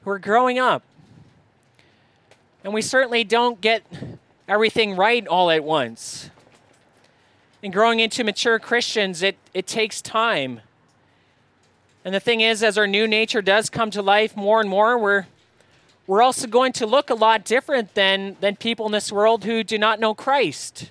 who 0.06 0.10
are 0.10 0.20
growing 0.20 0.58
up. 0.58 0.84
And 2.64 2.74
we 2.74 2.82
certainly 2.82 3.26
don't 3.26 3.60
get 3.60 3.84
everything 4.48 4.96
right 4.96 5.28
all 5.28 5.52
at 5.52 5.66
once. 5.66 6.30
And 7.62 7.74
growing 7.74 8.00
into 8.00 8.24
mature 8.24 8.58
Christians, 8.58 9.22
it, 9.22 9.36
it 9.54 9.68
takes 9.68 10.02
time. 10.02 10.62
And 12.08 12.14
the 12.14 12.22
thing 12.22 12.40
is, 12.40 12.64
as 12.64 12.78
our 12.78 12.88
new 12.88 13.06
nature 13.06 13.42
does 13.42 13.70
come 13.70 13.92
to 13.92 14.02
life 14.02 14.38
more 14.38 14.62
and 14.62 14.70
more, 14.70 14.98
we're, 14.98 15.26
we're 16.08 16.22
also 16.22 16.48
going 16.48 16.72
to 16.72 16.86
look 16.86 17.10
a 17.10 17.14
lot 17.14 17.44
different 17.44 17.96
than, 17.96 18.38
than 18.40 18.56
people 18.56 18.86
in 18.86 18.94
this 18.94 19.12
world 19.12 19.44
who 19.44 19.62
do 19.62 19.78
not 19.78 20.00
know 20.00 20.14
Christ. 20.14 20.90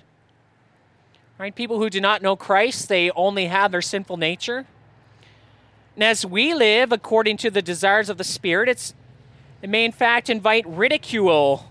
Right? 1.39 1.55
People 1.55 1.79
who 1.79 1.89
do 1.89 1.99
not 1.99 2.21
know 2.21 2.35
Christ, 2.35 2.87
they 2.87 3.09
only 3.09 3.47
have 3.47 3.71
their 3.71 3.81
sinful 3.81 4.17
nature. 4.17 4.67
And 5.95 6.03
as 6.03 6.23
we 6.23 6.53
live 6.53 6.91
according 6.91 7.37
to 7.37 7.49
the 7.49 7.63
desires 7.63 8.09
of 8.09 8.19
the 8.19 8.23
Spirit, 8.23 8.69
it's, 8.69 8.93
it 9.63 9.71
may 9.71 9.85
in 9.85 9.93
fact 9.93 10.29
invite 10.29 10.67
ridicule 10.67 11.65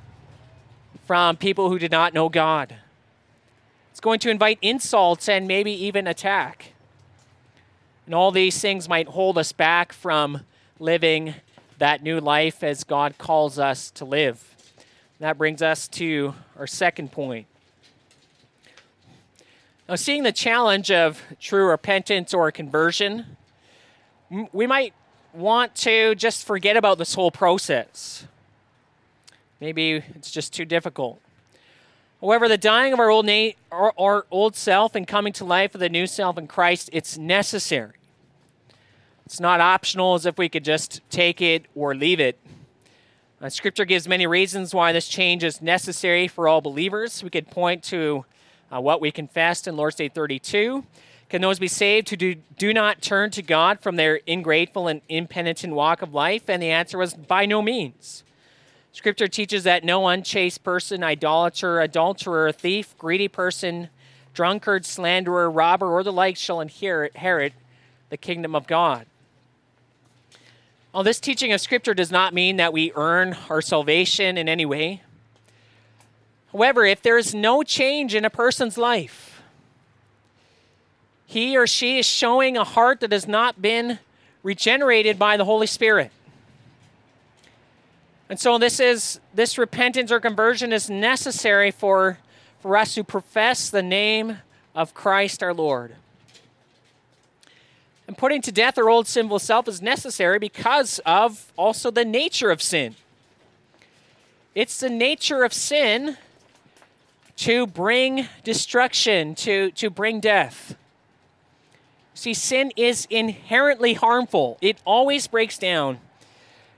from 1.07 1.37
people 1.37 1.71
who 1.71 1.79
do 1.79 1.89
not 1.89 2.13
know 2.13 2.29
God. 2.29 2.75
It's 3.93 4.01
going 4.01 4.19
to 4.19 4.29
invite 4.29 4.59
insults 4.61 5.29
and 5.29 5.47
maybe 5.47 5.71
even 5.71 6.09
attack. 6.09 6.73
And 8.07 8.15
all 8.15 8.31
these 8.31 8.61
things 8.61 8.89
might 8.89 9.09
hold 9.09 9.37
us 9.37 9.53
back 9.53 9.93
from 9.93 10.43
living 10.79 11.35
that 11.79 12.03
new 12.03 12.21
life 12.21 12.63
as 12.63 12.85
God 12.85 13.19
calls 13.19 13.59
us 13.59 13.91
to 13.93 14.05
live. 14.05 14.55
that 15.19 15.39
brings 15.39 15.63
us 15.63 15.89
to 15.89 16.35
our 16.59 16.67
second 16.67 17.11
point. 17.11 17.47
Now, 19.89 19.95
seeing 19.95 20.23
the 20.25 20.33
challenge 20.33 20.91
of 20.91 21.23
true 21.41 21.69
repentance 21.69 22.35
or 22.35 22.51
conversion, 22.53 23.37
we 24.53 24.67
might 24.67 24.93
want 25.33 25.75
to 25.77 26.15
just 26.15 26.45
forget 26.45 26.77
about 26.77 26.99
this 26.99 27.15
whole 27.15 27.31
process. 27.31 28.27
Maybe 29.61 30.03
it's 30.15 30.31
just 30.31 30.53
too 30.53 30.65
difficult. 30.65 31.21
However, 32.21 32.49
the 32.49 32.59
dying 32.59 32.93
of 32.93 33.01
our 33.01 33.11
old, 33.11 33.27
na- 33.27 33.51
our, 33.71 33.93
our 33.99 34.27
old 34.31 34.57
self 34.57 34.95
and 34.95 35.07
coming 35.07 35.33
to 35.35 35.45
life 35.45 35.75
of 35.75 35.81
the 35.81 35.89
new 35.89 36.07
self 36.07 36.39
in 36.39 36.47
Christ, 36.47 36.89
it's 36.93 37.19
necessary. 37.19 37.93
It's 39.27 39.41
not 39.41 39.61
optional 39.61 40.15
as 40.15 40.25
if 40.25 40.39
we 40.39 40.49
could 40.49 40.65
just 40.65 41.01
take 41.11 41.43
it 41.43 41.67
or 41.75 41.95
leave 41.95 42.21
it. 42.21 42.39
Uh, 43.41 43.51
scripture 43.51 43.85
gives 43.85 44.09
many 44.09 44.27
reasons 44.27 44.75
why 44.75 44.93
this 44.93 45.09
change 45.09 45.45
is 45.45 45.61
necessary 45.61 46.27
for 46.27 46.49
all 46.49 46.61
believers. 46.61 47.23
We 47.23 47.29
could 47.29 47.51
point 47.51 47.83
to 47.85 48.25
uh, 48.75 48.81
what 48.81 49.01
we 49.01 49.11
confessed 49.11 49.69
in 49.69 49.77
Lord's 49.77 49.97
Day 49.97 50.09
32. 50.09 50.85
Can 51.29 51.43
those 51.43 51.59
be 51.59 51.69
saved 51.69 52.09
who 52.09 52.17
do, 52.17 52.35
do 52.57 52.73
not 52.73 53.03
turn 53.03 53.31
to 53.33 53.43
God 53.43 53.81
from 53.81 53.97
their 53.97 54.21
ingrateful 54.27 54.89
and 54.89 55.03
impenitent 55.09 55.75
walk 55.75 56.01
of 56.01 56.15
life? 56.15 56.49
And 56.49 56.63
the 56.63 56.71
answer 56.71 56.97
was 56.97 57.15
by 57.15 57.47
no 57.47 57.61
means. 57.61 58.23
Scripture 58.97 59.29
teaches 59.29 59.65
that 59.65 59.85
no 59.85 60.09
unchaste 60.09 60.65
person, 60.65 61.05
idolater, 61.05 61.83
adulterer, 61.83 62.51
thief, 62.51 62.97
greedy 62.97 63.29
person, 63.29 63.91
drunkard, 64.33 64.87
slanderer, 64.87 65.51
robber, 65.51 65.93
or 65.93 66.03
the 66.03 66.11
like 66.11 66.35
shall 66.35 66.63
inherit 66.63 67.53
the 68.09 68.17
kingdom 68.17 68.55
of 68.55 68.67
God. 68.67 69.05
Well, 70.95 71.03
this 71.03 71.21
teaching 71.21 71.53
of 71.53 71.61
Scripture 71.61 71.93
does 71.93 72.11
not 72.11 72.33
mean 72.33 72.57
that 72.57 72.73
we 72.73 72.91
earn 72.97 73.37
our 73.51 73.61
salvation 73.61 74.39
in 74.39 74.49
any 74.49 74.65
way. 74.65 75.03
However, 76.51 76.87
if 76.87 77.03
there 77.03 77.19
is 77.19 77.35
no 77.35 77.63
change 77.63 78.15
in 78.15 78.25
a 78.25 78.31
person's 78.31 78.79
life, 78.79 79.43
he 81.27 81.55
or 81.55 81.67
she 81.67 81.99
is 81.99 82.07
showing 82.07 82.57
a 82.57 82.65
heart 82.65 83.01
that 83.01 83.13
has 83.13 83.29
not 83.29 83.61
been 83.61 83.99
regenerated 84.43 85.19
by 85.19 85.37
the 85.37 85.45
Holy 85.45 85.67
Spirit. 85.67 86.13
And 88.29 88.41
so 88.41 88.59
this 88.59 88.81
is 88.81 89.21
this 89.35 89.57
repentance 89.57 90.11
or 90.11 90.19
conversion 90.19 90.73
is 90.73 90.91
necessary 90.91 91.71
for, 91.71 92.19
for 92.61 92.77
us 92.77 92.95
to 92.95 93.05
profess 93.05 93.71
the 93.71 93.83
name 93.83 94.39
of 94.75 94.95
Christ 94.95 95.43
our 95.43 95.55
Lord. 95.55 95.95
And 98.09 98.17
putting 98.17 98.43
to 98.43 98.53
death 98.53 98.79
our 98.79 98.89
old 98.89 99.07
sinful 99.07 99.39
self 99.41 99.69
is 99.69 99.83
necessary 99.83 100.39
because 100.39 101.01
of 101.07 101.53
also 101.57 101.91
the 101.91 102.05
nature 102.05 102.51
of 102.51 102.63
sin. 102.63 102.97
It's 104.55 104.81
the 104.81 104.91
nature 104.91 105.45
of 105.45 105.53
sin 105.53 106.17
to 107.37 107.67
bring 107.67 108.29
destruction, 108.45 109.35
to, 109.37 109.71
to 109.73 109.91
bring 109.91 110.21
death. 110.21 110.77
See, 112.15 112.33
sin 112.33 112.73
is 112.77 113.07
inherently 113.11 113.95
harmful. 113.95 114.57
It 114.63 114.79
always 114.85 115.27
breaks 115.27 115.59
down. 115.59 115.99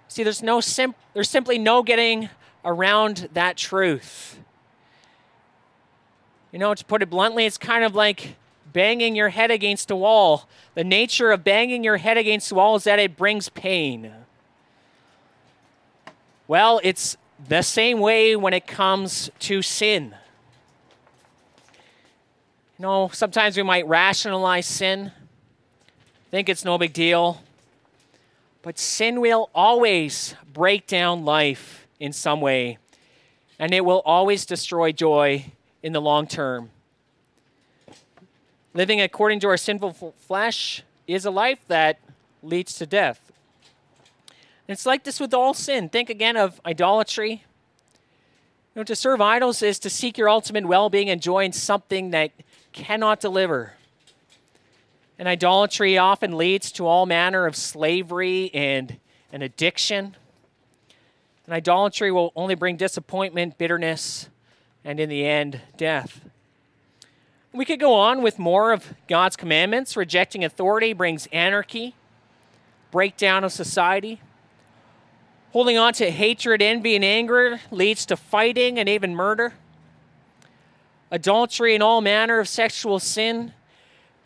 See, 0.08 0.22
there's 0.22 0.42
no 0.42 0.60
sim- 0.60 0.94
there's 1.12 1.28
simply 1.28 1.58
no 1.58 1.82
getting 1.82 2.30
around 2.64 3.28
that 3.34 3.56
truth. 3.56 4.38
You 6.50 6.58
know, 6.58 6.74
to 6.74 6.84
put 6.84 7.02
it 7.02 7.10
bluntly, 7.10 7.44
it's 7.44 7.58
kind 7.58 7.84
of 7.84 7.94
like 7.94 8.36
banging 8.72 9.14
your 9.14 9.28
head 9.28 9.50
against 9.50 9.90
a 9.90 9.96
wall. 9.96 10.48
The 10.74 10.84
nature 10.84 11.30
of 11.30 11.44
banging 11.44 11.84
your 11.84 11.98
head 11.98 12.16
against 12.16 12.48
the 12.48 12.54
wall 12.54 12.76
is 12.76 12.84
that 12.84 12.98
it 12.98 13.16
brings 13.16 13.48
pain. 13.48 14.12
Well, 16.46 16.80
it's 16.82 17.16
the 17.46 17.62
same 17.62 18.00
way 18.00 18.34
when 18.34 18.54
it 18.54 18.66
comes 18.66 19.30
to 19.40 19.60
sin. 19.60 20.14
You 22.78 22.82
know, 22.82 23.10
sometimes 23.12 23.56
we 23.56 23.62
might 23.62 23.86
rationalize 23.86 24.66
sin, 24.66 25.12
think 26.30 26.48
it's 26.48 26.64
no 26.64 26.78
big 26.78 26.92
deal. 26.92 27.42
But 28.62 28.78
sin 28.78 29.20
will 29.20 29.50
always 29.54 30.34
break 30.52 30.86
down 30.86 31.24
life 31.24 31.86
in 32.00 32.12
some 32.12 32.40
way, 32.40 32.78
and 33.58 33.72
it 33.72 33.84
will 33.84 34.02
always 34.04 34.44
destroy 34.44 34.92
joy 34.92 35.46
in 35.82 35.92
the 35.92 36.00
long 36.00 36.26
term. 36.26 36.70
Living 38.74 39.00
according 39.00 39.40
to 39.40 39.48
our 39.48 39.56
sinful 39.56 40.14
flesh 40.18 40.82
is 41.06 41.24
a 41.24 41.30
life 41.30 41.58
that 41.68 41.98
leads 42.42 42.74
to 42.74 42.86
death. 42.86 43.32
It's 44.68 44.84
like 44.84 45.04
this 45.04 45.18
with 45.18 45.32
all 45.32 45.54
sin. 45.54 45.88
Think 45.88 46.10
again 46.10 46.36
of 46.36 46.60
idolatry. 46.66 47.44
You 48.74 48.80
know, 48.80 48.84
to 48.84 48.94
serve 48.94 49.20
idols 49.20 49.62
is 49.62 49.78
to 49.80 49.90
seek 49.90 50.18
your 50.18 50.28
ultimate 50.28 50.66
well 50.66 50.90
being 50.90 51.08
and 51.08 51.22
joy 51.22 51.44
in 51.44 51.52
something 51.52 52.10
that 52.10 52.32
cannot 52.72 53.20
deliver. 53.20 53.77
And 55.18 55.26
idolatry 55.26 55.98
often 55.98 56.36
leads 56.36 56.70
to 56.72 56.86
all 56.86 57.04
manner 57.04 57.46
of 57.46 57.56
slavery 57.56 58.52
and 58.54 58.98
an 59.32 59.42
addiction. 59.42 60.16
And 61.44 61.54
idolatry 61.54 62.12
will 62.12 62.32
only 62.36 62.54
bring 62.54 62.76
disappointment, 62.76 63.58
bitterness, 63.58 64.28
and 64.84 65.00
in 65.00 65.08
the 65.08 65.26
end, 65.26 65.60
death. 65.76 66.20
We 67.52 67.64
could 67.64 67.80
go 67.80 67.94
on 67.94 68.22
with 68.22 68.38
more 68.38 68.72
of 68.72 68.94
God's 69.08 69.34
commandments. 69.34 69.96
Rejecting 69.96 70.44
authority 70.44 70.92
brings 70.92 71.26
anarchy, 71.32 71.94
breakdown 72.90 73.42
of 73.42 73.52
society. 73.52 74.20
Holding 75.52 75.78
on 75.78 75.94
to 75.94 76.10
hatred, 76.10 76.62
envy, 76.62 76.94
and 76.94 77.04
anger 77.04 77.58
leads 77.70 78.06
to 78.06 78.16
fighting 78.16 78.78
and 78.78 78.88
even 78.88 79.16
murder. 79.16 79.54
Adultery 81.10 81.74
and 81.74 81.82
all 81.82 82.02
manner 82.02 82.38
of 82.38 82.46
sexual 82.46 83.00
sin 83.00 83.54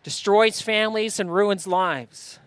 destroys 0.03 0.61
families 0.61 1.19
and 1.19 1.33
ruins 1.33 1.65
lives. 1.65 2.39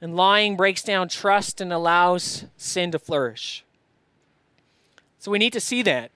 And 0.00 0.16
lying 0.16 0.56
breaks 0.56 0.82
down 0.82 1.08
trust 1.08 1.60
and 1.60 1.72
allows 1.72 2.44
sin 2.56 2.90
to 2.92 2.98
flourish. 2.98 3.64
So 5.18 5.30
we 5.30 5.38
need 5.38 5.52
to 5.52 5.60
see 5.60 5.82
that. 5.82 6.10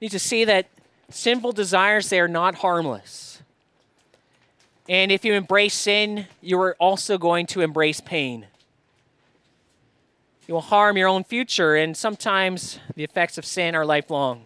We 0.00 0.06
need 0.06 0.10
to 0.10 0.18
see 0.18 0.44
that 0.44 0.68
sinful 1.10 1.52
desires, 1.52 2.08
they 2.10 2.20
are 2.20 2.28
not 2.28 2.56
harmless. 2.56 3.42
And 4.88 5.10
if 5.10 5.24
you 5.24 5.32
embrace 5.32 5.74
sin, 5.74 6.26
you 6.40 6.60
are 6.60 6.76
also 6.78 7.18
going 7.18 7.46
to 7.46 7.60
embrace 7.62 8.00
pain. 8.00 8.46
You 10.46 10.54
will 10.54 10.60
harm 10.60 10.96
your 10.96 11.08
own 11.08 11.24
future, 11.24 11.74
and 11.74 11.96
sometimes 11.96 12.78
the 12.94 13.02
effects 13.02 13.36
of 13.36 13.44
sin 13.44 13.74
are 13.74 13.84
lifelong. 13.84 14.44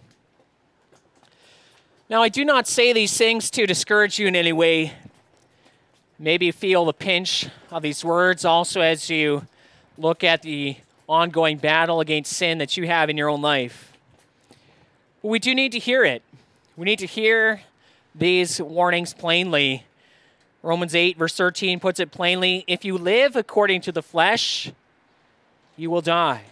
Now, 2.10 2.24
I 2.24 2.28
do 2.28 2.44
not 2.44 2.66
say 2.66 2.92
these 2.92 3.16
things 3.16 3.52
to 3.52 3.68
discourage 3.68 4.18
you 4.18 4.26
in 4.26 4.34
any 4.34 4.52
way. 4.52 4.94
Maybe 6.18 6.50
feel 6.50 6.84
the 6.84 6.92
pinch 6.92 7.46
of 7.70 7.82
these 7.82 8.04
words 8.04 8.44
also 8.44 8.80
as 8.80 9.08
you 9.08 9.46
look 9.96 10.24
at 10.24 10.42
the 10.42 10.76
ongoing 11.08 11.58
battle 11.58 12.00
against 12.00 12.32
sin 12.32 12.58
that 12.58 12.76
you 12.76 12.88
have 12.88 13.10
in 13.10 13.16
your 13.16 13.28
own 13.28 13.40
life. 13.40 13.92
But 15.22 15.28
we 15.28 15.38
do 15.38 15.54
need 15.54 15.70
to 15.70 15.78
hear 15.78 16.04
it. 16.04 16.24
We 16.76 16.84
need 16.84 16.98
to 16.98 17.06
hear 17.06 17.60
these 18.12 18.60
warnings 18.60 19.14
plainly. 19.14 19.84
Romans 20.64 20.96
8, 20.96 21.16
verse 21.16 21.36
13 21.36 21.78
puts 21.78 22.00
it 22.00 22.10
plainly 22.10 22.64
if 22.66 22.84
you 22.84 22.98
live 22.98 23.36
according 23.36 23.82
to 23.82 23.92
the 23.92 24.02
flesh, 24.02 24.72
you 25.76 25.90
will 25.90 26.00
die. 26.00 26.42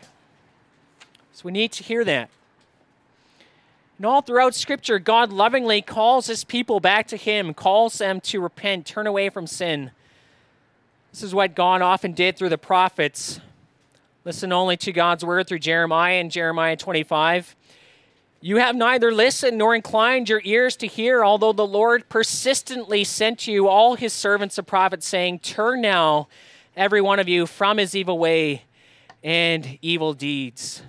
So 1.32 1.42
we 1.46 1.50
need 1.50 1.72
to 1.72 1.82
hear 1.82 2.04
that. 2.04 2.30
And 3.98 4.06
all 4.06 4.22
throughout 4.22 4.54
Scripture, 4.54 5.00
God 5.00 5.32
lovingly 5.32 5.82
calls 5.82 6.28
his 6.28 6.44
people 6.44 6.78
back 6.78 7.08
to 7.08 7.16
him, 7.16 7.52
calls 7.52 7.98
them 7.98 8.20
to 8.22 8.40
repent, 8.40 8.86
turn 8.86 9.08
away 9.08 9.28
from 9.28 9.48
sin. 9.48 9.90
This 11.12 11.24
is 11.24 11.34
what 11.34 11.56
God 11.56 11.82
often 11.82 12.12
did 12.12 12.36
through 12.36 12.50
the 12.50 12.58
prophets. 12.58 13.40
Listen 14.24 14.52
only 14.52 14.76
to 14.76 14.92
God's 14.92 15.24
word 15.24 15.48
through 15.48 15.58
Jeremiah 15.58 16.20
and 16.20 16.30
Jeremiah 16.30 16.76
25. 16.76 17.56
You 18.40 18.58
have 18.58 18.76
neither 18.76 19.10
listened 19.10 19.58
nor 19.58 19.74
inclined 19.74 20.28
your 20.28 20.42
ears 20.44 20.76
to 20.76 20.86
hear, 20.86 21.24
although 21.24 21.52
the 21.52 21.66
Lord 21.66 22.08
persistently 22.08 23.02
sent 23.02 23.48
you 23.48 23.66
all 23.66 23.96
his 23.96 24.12
servants 24.12 24.54
the 24.54 24.62
prophets, 24.62 25.08
saying, 25.08 25.40
Turn 25.40 25.80
now, 25.80 26.28
every 26.76 27.00
one 27.00 27.18
of 27.18 27.26
you, 27.26 27.46
from 27.46 27.78
his 27.78 27.96
evil 27.96 28.16
way 28.16 28.62
and 29.24 29.76
evil 29.82 30.14
deeds. 30.14 30.82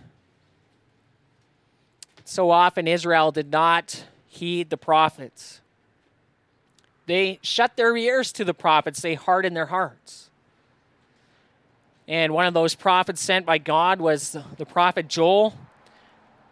So 2.29 2.51
often 2.51 2.87
Israel 2.87 3.31
did 3.31 3.51
not 3.51 4.05
heed 4.27 4.69
the 4.69 4.77
prophets. 4.77 5.61
They 7.07 7.39
shut 7.41 7.75
their 7.75 7.97
ears 7.97 8.31
to 8.33 8.45
the 8.45 8.53
prophets, 8.53 9.01
they 9.01 9.15
hardened 9.15 9.55
their 9.55 9.65
hearts. 9.65 10.29
And 12.07 12.31
one 12.31 12.45
of 12.45 12.53
those 12.53 12.75
prophets 12.75 13.19
sent 13.19 13.47
by 13.47 13.57
God 13.57 13.99
was 13.99 14.37
the 14.57 14.65
prophet 14.67 15.07
Joel. 15.07 15.55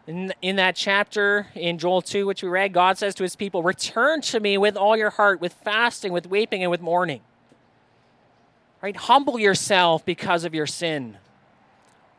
In, 0.07 0.33
in 0.41 0.55
that 0.55 0.75
chapter 0.75 1.45
in 1.53 1.77
Joel 1.77 2.01
2, 2.01 2.25
which 2.25 2.41
we 2.41 2.49
read, 2.49 2.73
God 2.73 2.97
says 2.97 3.13
to 3.13 3.21
his 3.21 3.35
people, 3.35 3.61
Return 3.61 4.21
to 4.21 4.39
me 4.39 4.57
with 4.57 4.75
all 4.75 4.97
your 4.97 5.11
heart, 5.11 5.39
with 5.39 5.53
fasting, 5.53 6.11
with 6.11 6.25
weeping, 6.25 6.63
and 6.63 6.71
with 6.71 6.81
mourning. 6.81 7.21
Right? 8.81 8.95
Humble 8.95 9.37
yourself 9.37 10.03
because 10.03 10.43
of 10.43 10.55
your 10.55 10.65
sin. 10.65 11.17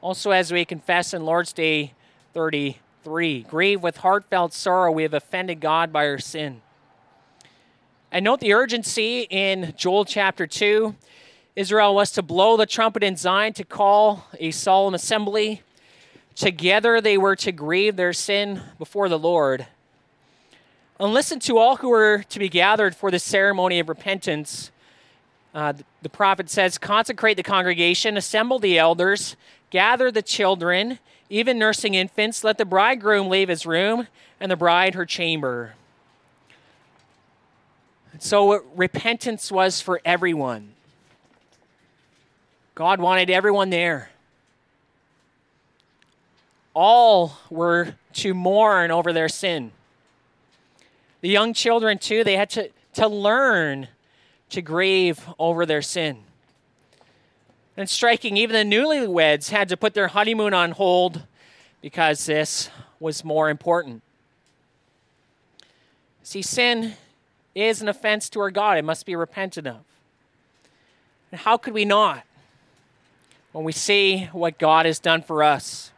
Also, 0.01 0.31
as 0.31 0.53
we 0.53 0.65
confess 0.65 1.13
in 1.13 1.25
Lord's 1.25 1.53
Day 1.53 1.95
30, 2.35 2.79
3. 3.09 3.47
Grieve 3.49 3.83
with 3.83 3.97
heartfelt 3.97 4.53
sorrow, 4.53 4.93
we 4.93 5.03
have 5.03 5.15
offended 5.15 5.61
God 5.61 5.91
by 5.91 6.07
our 6.07 6.19
sin. 6.19 6.61
And 8.13 8.23
note 8.23 8.41
the 8.41 8.53
urgency 8.53 9.27
in 9.31 9.73
Joel 9.79 10.05
chapter 10.05 10.47
2. 10.47 10.95
Israel 11.57 11.95
was 11.95 12.13
to 12.13 12.23
blow 12.23 12.59
the 12.59 12.67
trumpet 12.67 13.03
in 13.03 13.17
Zion 13.17 13.55
to 13.55 13.65
call 13.65 14.27
a 14.39 14.51
solemn 14.51 14.93
assembly. 14.93 15.63
Together 16.35 17.01
they 17.01 17.17
were 17.17 17.35
to 17.37 17.51
grieve 17.51 17.97
their 17.97 18.13
sin 18.13 18.61
before 18.79 19.09
the 19.09 19.19
Lord. 19.19 19.67
And 21.01 21.15
listen 21.15 21.41
to 21.41 21.57
all 21.57 21.77
who 21.77 21.91
are 21.91 22.25
to 22.29 22.39
be 22.39 22.51
gathered 22.51 22.95
for 22.95 23.11
the 23.11 23.19
ceremony 23.19 23.79
of 23.79 23.89
repentance. 23.89 24.71
Uh, 25.55 25.73
the 26.03 26.11
prophet 26.11 26.51
says, 26.51 26.77
Consecrate 26.77 27.39
the 27.39 27.43
congregation, 27.43 28.19
assemble 28.19 28.59
the 28.59 28.77
elders, 28.77 29.35
gather 29.71 30.11
the 30.11 30.21
children, 30.21 30.99
even 31.31 31.59
nursing 31.59 31.95
infants, 31.95 32.43
let 32.45 32.59
the 32.59 32.65
bridegroom 32.65 33.29
leave 33.29 33.49
his 33.49 33.67
room 33.67 34.07
and 34.41 34.51
the 34.51 34.57
bride 34.57 34.95
her 34.95 35.07
chamber. 35.07 35.75
So, 38.19 38.65
repentance 38.75 39.53
was 39.53 39.81
for 39.81 40.01
everyone. 40.05 40.73
God 42.75 43.01
wanted 43.01 43.31
everyone 43.31 43.71
there. 43.71 44.11
all 46.79 47.37
were 47.51 47.97
to 48.13 48.33
mourn 48.33 48.93
over 48.93 49.13
their 49.13 49.29
sin. 49.29 49.73
The 51.23 51.29
young 51.29 51.53
children, 51.53 51.99
too, 51.99 52.23
they 52.23 52.37
had 52.37 52.51
to, 52.51 52.71
to 52.93 53.09
learn 53.09 53.89
to 54.51 54.63
grieve 54.63 55.21
over 55.41 55.67
their 55.67 55.83
sin. 55.83 56.19
And 57.79 57.89
striking, 57.89 58.37
even 58.37 58.69
the 58.69 58.77
newlyweds 58.77 59.51
had 59.51 59.69
to 59.69 59.77
put 59.77 59.95
their 59.95 60.09
honeymoon 60.09 60.53
on 60.53 60.73
hold 60.73 61.23
because 61.81 62.27
this 62.27 62.71
was 62.99 63.25
more 63.25 63.49
important. 63.49 64.03
See, 66.25 66.43
sin 66.43 66.95
is 67.55 67.81
an 67.81 67.89
offense 67.89 68.29
to 68.31 68.41
our 68.41 68.51
God. 68.51 68.79
It 68.79 68.85
must 68.85 69.07
be 69.07 69.15
repented 69.15 69.69
of. 69.69 69.85
And 71.31 71.41
how 71.41 71.57
could 71.57 71.73
we 71.73 71.85
not 71.85 72.25
when 73.53 73.65
we 73.65 73.71
see 73.71 74.25
what 74.33 74.59
God 74.59 74.85
has 74.85 74.99
done 74.99 75.23
for 75.23 75.45
us? 75.45 75.93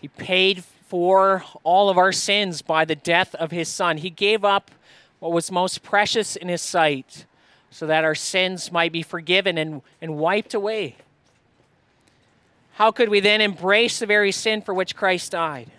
He 0.00 0.08
paid 0.08 0.64
for 0.64 1.44
all 1.62 1.88
of 1.88 1.96
our 1.96 2.10
sins 2.10 2.60
by 2.60 2.84
the 2.84 2.96
death 2.96 3.36
of 3.36 3.52
his 3.52 3.68
Son. 3.68 3.98
He 3.98 4.10
gave 4.10 4.44
up 4.44 4.72
what 5.20 5.30
was 5.30 5.52
most 5.52 5.84
precious 5.84 6.34
in 6.34 6.48
his 6.48 6.60
sight 6.60 7.24
so 7.70 7.86
that 7.86 8.04
our 8.04 8.14
sins 8.14 8.72
might 8.72 8.92
be 8.92 9.02
forgiven 9.02 9.56
and, 9.56 9.82
and 10.00 10.16
wiped 10.16 10.54
away. 10.54 10.96
How 12.74 12.90
could 12.90 13.08
we 13.08 13.20
then 13.20 13.40
embrace 13.40 13.98
the 13.98 14.06
very 14.06 14.32
sin 14.32 14.62
for 14.62 14.74
which 14.74 14.96
Christ 14.96 15.32
died? 15.32 15.70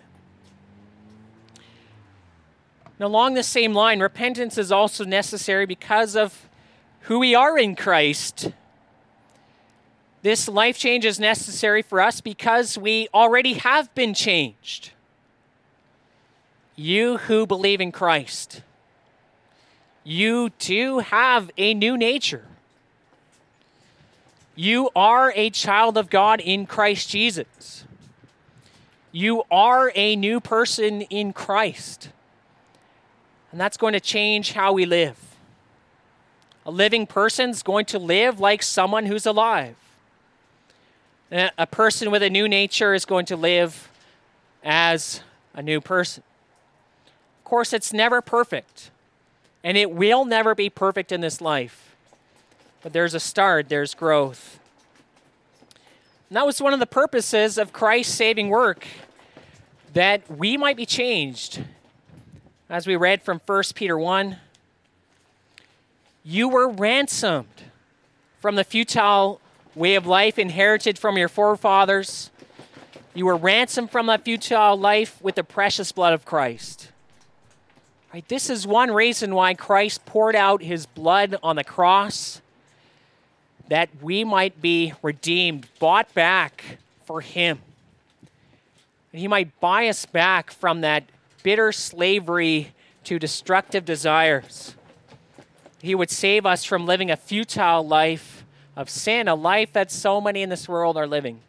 And 2.98 3.06
along 3.06 3.34
the 3.34 3.42
same 3.42 3.74
line, 3.74 4.00
repentance 4.00 4.56
is 4.56 4.70
also 4.70 5.04
necessary 5.04 5.66
because 5.66 6.14
of 6.14 6.48
who 7.02 7.18
we 7.18 7.34
are 7.34 7.58
in 7.58 7.74
Christ. 7.74 8.52
This 10.22 10.48
life 10.48 10.78
change 10.78 11.04
is 11.04 11.18
necessary 11.18 11.82
for 11.82 12.00
us 12.00 12.20
because 12.20 12.78
we 12.78 13.08
already 13.12 13.54
have 13.54 13.92
been 13.94 14.14
changed. 14.14 14.92
You 16.76 17.18
who 17.18 17.44
believe 17.44 17.80
in 17.80 17.90
Christ, 17.90 18.62
you 20.04 20.50
too 20.50 21.00
have 21.00 21.50
a 21.56 21.74
new 21.74 21.96
nature. 21.96 22.44
You 24.54 24.90
are 24.94 25.32
a 25.34 25.50
child 25.50 25.96
of 25.96 26.10
God 26.10 26.40
in 26.40 26.66
Christ 26.66 27.08
Jesus. 27.08 27.84
You 29.10 29.44
are 29.50 29.92
a 29.94 30.16
new 30.16 30.40
person 30.40 31.02
in 31.02 31.32
Christ. 31.32 32.10
And 33.50 33.60
that's 33.60 33.76
going 33.76 33.92
to 33.92 34.00
change 34.00 34.52
how 34.52 34.72
we 34.72 34.86
live. 34.86 35.18
A 36.64 36.70
living 36.70 37.06
person's 37.06 37.62
going 37.62 37.86
to 37.86 37.98
live 37.98 38.40
like 38.40 38.62
someone 38.62 39.06
who's 39.06 39.26
alive. 39.26 39.76
Eh, 41.30 41.50
a 41.58 41.66
person 41.66 42.10
with 42.10 42.22
a 42.22 42.30
new 42.30 42.48
nature 42.48 42.94
is 42.94 43.04
going 43.04 43.26
to 43.26 43.36
live 43.36 43.90
as 44.62 45.22
a 45.54 45.62
new 45.62 45.80
person. 45.80 46.22
Of 47.38 47.44
course, 47.44 47.72
it's 47.72 47.92
never 47.92 48.20
perfect, 48.20 48.90
and 49.62 49.76
it 49.76 49.90
will 49.90 50.24
never 50.24 50.54
be 50.54 50.68
perfect 50.68 51.12
in 51.12 51.20
this 51.20 51.40
life. 51.40 51.94
But 52.82 52.92
there's 52.92 53.14
a 53.14 53.20
start, 53.20 53.68
there's 53.68 53.94
growth. 53.94 54.58
And 56.28 56.36
that 56.36 56.46
was 56.46 56.60
one 56.60 56.72
of 56.72 56.80
the 56.80 56.86
purposes 56.86 57.58
of 57.58 57.72
Christ's 57.72 58.14
saving 58.14 58.48
work 58.48 58.86
that 59.92 60.22
we 60.30 60.56
might 60.56 60.76
be 60.76 60.86
changed 60.86 61.62
as 62.72 62.86
we 62.86 62.96
read 62.96 63.22
from 63.22 63.38
1 63.44 63.62
Peter 63.74 63.98
1, 63.98 64.38
you 66.24 66.48
were 66.48 66.70
ransomed 66.70 67.64
from 68.40 68.54
the 68.54 68.64
futile 68.64 69.42
way 69.74 69.94
of 69.94 70.06
life 70.06 70.38
inherited 70.38 70.98
from 70.98 71.18
your 71.18 71.28
forefathers. 71.28 72.30
You 73.12 73.26
were 73.26 73.36
ransomed 73.36 73.90
from 73.90 74.06
that 74.06 74.24
futile 74.24 74.78
life 74.78 75.20
with 75.20 75.34
the 75.34 75.44
precious 75.44 75.92
blood 75.92 76.14
of 76.14 76.24
Christ. 76.24 76.91
Right, 78.12 78.28
this 78.28 78.50
is 78.50 78.66
one 78.66 78.90
reason 78.90 79.34
why 79.34 79.54
Christ 79.54 80.04
poured 80.04 80.36
out 80.36 80.62
his 80.62 80.84
blood 80.84 81.36
on 81.42 81.56
the 81.56 81.64
cross 81.64 82.42
that 83.68 83.88
we 84.02 84.22
might 84.22 84.60
be 84.60 84.92
redeemed, 85.00 85.66
bought 85.78 86.12
back 86.12 86.76
for 87.06 87.22
him. 87.22 87.58
And 89.12 89.20
he 89.20 89.28
might 89.28 89.58
buy 89.60 89.88
us 89.88 90.04
back 90.04 90.50
from 90.50 90.82
that 90.82 91.04
bitter 91.42 91.72
slavery 91.72 92.74
to 93.04 93.18
destructive 93.18 93.86
desires. 93.86 94.74
He 95.80 95.94
would 95.94 96.10
save 96.10 96.44
us 96.44 96.64
from 96.64 96.84
living 96.84 97.10
a 97.10 97.16
futile 97.16 97.86
life 97.86 98.44
of 98.76 98.90
sin, 98.90 99.26
a 99.26 99.34
life 99.34 99.72
that 99.72 99.90
so 99.90 100.20
many 100.20 100.42
in 100.42 100.50
this 100.50 100.68
world 100.68 100.98
are 100.98 101.06
living. 101.06 101.40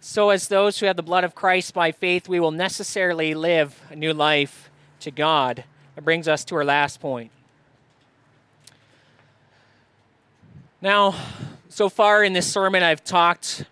So, 0.00 0.30
as 0.30 0.48
those 0.48 0.80
who 0.80 0.86
have 0.86 0.96
the 0.96 1.02
blood 1.04 1.22
of 1.22 1.36
Christ 1.36 1.72
by 1.72 1.92
faith, 1.92 2.28
we 2.28 2.40
will 2.40 2.50
necessarily 2.50 3.32
live 3.34 3.80
a 3.90 3.96
new 3.96 4.12
life 4.12 4.70
to 5.00 5.12
God. 5.12 5.64
That 5.94 6.02
brings 6.02 6.26
us 6.26 6.44
to 6.46 6.56
our 6.56 6.64
last 6.64 7.00
point. 7.00 7.30
Now, 10.82 11.14
so 11.68 11.88
far 11.88 12.24
in 12.24 12.32
this 12.32 12.50
sermon, 12.50 12.82
I've 12.82 13.04
talked 13.04 13.66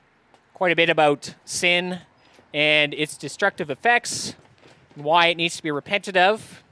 quite 0.55 0.71
a 0.71 0.77
bit 0.77 0.91
about 0.91 1.35
sin 1.45 2.01
and 2.55 2.95
its 2.95 3.17
destructive 3.17 3.69
effects, 3.69 4.35
and 4.95 5.05
why 5.05 5.27
it 5.27 5.37
needs 5.37 5.57
to 5.57 5.63
be 5.63 5.71
repented 5.73 6.17
of. 6.17 6.63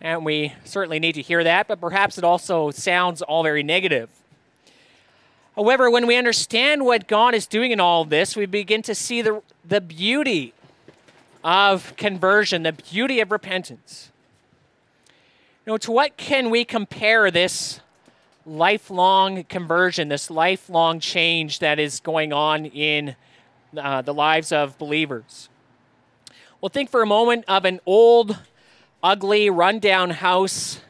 And 0.00 0.24
we 0.24 0.54
certainly 0.64 0.98
need 0.98 1.14
to 1.14 1.22
hear 1.22 1.44
that, 1.44 1.68
but 1.68 1.80
perhaps 1.80 2.16
it 2.16 2.24
also 2.24 2.70
sounds 2.70 3.20
all 3.20 3.42
very 3.42 3.62
negative. 3.62 4.10
However, 5.56 5.90
when 5.90 6.06
we 6.06 6.16
understand 6.16 6.84
what 6.84 7.06
God 7.06 7.34
is 7.34 7.46
doing 7.46 7.70
in 7.70 7.80
all 7.80 8.04
this, 8.04 8.36
we 8.36 8.46
begin 8.46 8.82
to 8.82 8.94
see 8.94 9.22
the, 9.22 9.42
the 9.64 9.80
beauty 9.80 10.52
of 11.44 11.94
conversion, 11.96 12.62
the 12.62 12.72
beauty 12.72 13.20
of 13.20 13.30
repentance. 13.30 14.10
Know, 15.66 15.78
to 15.78 15.92
what 15.92 16.16
can 16.16 16.50
we 16.50 16.64
compare 16.64 17.30
this 17.30 17.80
lifelong 18.46 19.44
conversion, 19.44 20.08
this 20.08 20.30
lifelong 20.30 21.00
change 21.00 21.60
that 21.60 21.78
is 21.78 22.00
going 22.00 22.32
on 22.32 22.66
in 22.66 23.16
uh, 23.76 24.02
the 24.02 24.12
lives 24.12 24.52
of 24.52 24.76
believers. 24.78 25.48
Well, 26.60 26.68
think 26.68 26.90
for 26.90 27.02
a 27.02 27.06
moment 27.06 27.44
of 27.48 27.64
an 27.64 27.80
old, 27.86 28.38
ugly, 29.02 29.50
rundown 29.50 30.10
house 30.10 30.80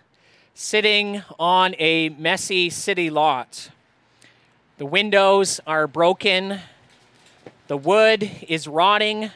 sitting 0.54 1.22
on 1.38 1.74
a 1.78 2.10
messy 2.10 2.70
city 2.70 3.10
lot. 3.10 3.70
The 4.76 4.86
windows 4.86 5.60
are 5.68 5.86
broken, 5.86 6.58
the 7.68 7.76
wood 7.76 8.28
is 8.48 8.66
rotting, 8.66 9.30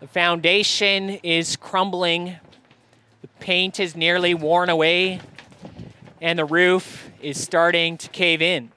the 0.00 0.06
foundation 0.06 1.10
is 1.22 1.56
crumbling, 1.56 2.36
the 3.20 3.28
paint 3.38 3.78
is 3.78 3.94
nearly 3.94 4.32
worn 4.32 4.70
away, 4.70 5.20
and 6.22 6.38
the 6.38 6.46
roof 6.46 7.10
is 7.20 7.38
starting 7.38 7.98
to 7.98 8.08
cave 8.08 8.40
in. 8.40 8.72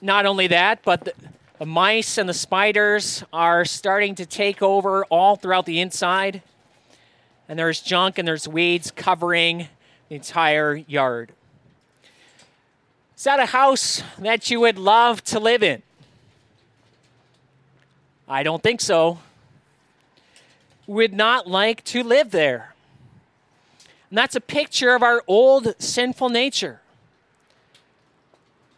Not 0.00 0.24
only 0.24 0.46
that, 0.46 0.82
but 0.82 1.04
the, 1.04 1.12
the 1.58 1.66
mice 1.66 2.16
and 2.16 2.26
the 2.26 2.32
spiders 2.32 3.22
are 3.34 3.66
starting 3.66 4.14
to 4.14 4.24
take 4.24 4.62
over 4.62 5.04
all 5.10 5.36
throughout 5.36 5.66
the 5.66 5.78
inside. 5.78 6.40
And 7.50 7.58
there's 7.58 7.82
junk 7.82 8.16
and 8.16 8.26
there's 8.26 8.48
weeds 8.48 8.90
covering 8.90 9.68
the 10.08 10.14
entire 10.14 10.74
yard. 10.74 11.34
Is 13.18 13.24
that 13.24 13.40
a 13.40 13.46
house 13.46 14.00
that 14.20 14.48
you 14.48 14.60
would 14.60 14.78
love 14.78 15.24
to 15.24 15.40
live 15.40 15.64
in? 15.64 15.82
I 18.28 18.44
don't 18.44 18.62
think 18.62 18.80
so. 18.80 19.18
Would 20.86 21.12
not 21.12 21.48
like 21.48 21.82
to 21.86 22.04
live 22.04 22.30
there. 22.30 22.76
And 24.08 24.16
that's 24.16 24.36
a 24.36 24.40
picture 24.40 24.94
of 24.94 25.02
our 25.02 25.24
old 25.26 25.74
sinful 25.82 26.28
nature. 26.28 26.80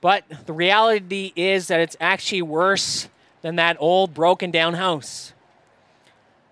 But 0.00 0.24
the 0.46 0.55
reality 0.55 1.35
is 1.37 1.68
that 1.68 1.81
it's 1.81 1.98
actually 2.00 2.40
worse 2.40 3.11
than 3.42 3.57
that 3.57 3.76
old 3.79 4.14
broken 4.14 4.50
down 4.50 4.72
house. 4.72 5.35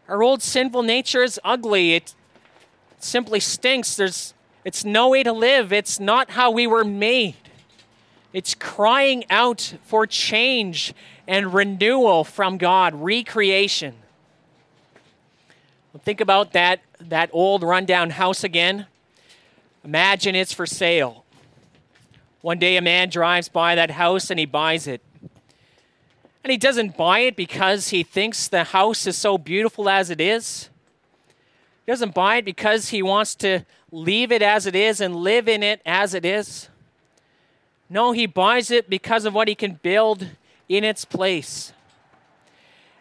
Our 0.08 0.22
old 0.22 0.42
sinful 0.42 0.82
nature 0.82 1.22
is 1.22 1.40
ugly. 1.42 1.94
It 1.94 2.14
simply 2.98 3.40
stinks. 3.40 3.96
There's 3.96 4.34
it's 4.62 4.84
no 4.84 5.08
way 5.08 5.22
to 5.22 5.32
live. 5.32 5.72
It's 5.72 5.98
not 5.98 6.32
how 6.32 6.50
we 6.50 6.66
were 6.66 6.84
made. 6.84 7.47
It's 8.32 8.54
crying 8.54 9.24
out 9.30 9.74
for 9.84 10.06
change 10.06 10.94
and 11.26 11.52
renewal 11.52 12.24
from 12.24 12.58
God, 12.58 12.94
recreation. 12.94 13.94
Think 16.04 16.20
about 16.20 16.52
that, 16.52 16.80
that 17.00 17.30
old 17.32 17.62
rundown 17.62 18.10
house 18.10 18.44
again. 18.44 18.86
Imagine 19.82 20.34
it's 20.34 20.52
for 20.52 20.66
sale. 20.66 21.24
One 22.40 22.58
day 22.58 22.76
a 22.76 22.82
man 22.82 23.08
drives 23.08 23.48
by 23.48 23.74
that 23.74 23.90
house 23.90 24.30
and 24.30 24.38
he 24.38 24.46
buys 24.46 24.86
it. 24.86 25.02
And 26.44 26.50
he 26.50 26.56
doesn't 26.56 26.96
buy 26.96 27.20
it 27.20 27.36
because 27.36 27.88
he 27.88 28.02
thinks 28.02 28.48
the 28.48 28.64
house 28.64 29.06
is 29.06 29.16
so 29.16 29.38
beautiful 29.38 29.88
as 29.88 30.08
it 30.10 30.20
is. 30.20 30.68
He 31.84 31.92
doesn't 31.92 32.14
buy 32.14 32.36
it 32.36 32.44
because 32.44 32.88
he 32.88 33.02
wants 33.02 33.34
to 33.36 33.64
leave 33.90 34.30
it 34.30 34.42
as 34.42 34.66
it 34.66 34.76
is 34.76 35.00
and 35.00 35.16
live 35.16 35.48
in 35.48 35.62
it 35.62 35.80
as 35.84 36.14
it 36.14 36.24
is. 36.24 36.68
No, 37.90 38.12
he 38.12 38.26
buys 38.26 38.70
it 38.70 38.90
because 38.90 39.24
of 39.24 39.34
what 39.34 39.48
he 39.48 39.54
can 39.54 39.74
build 39.82 40.26
in 40.68 40.84
its 40.84 41.04
place. 41.04 41.72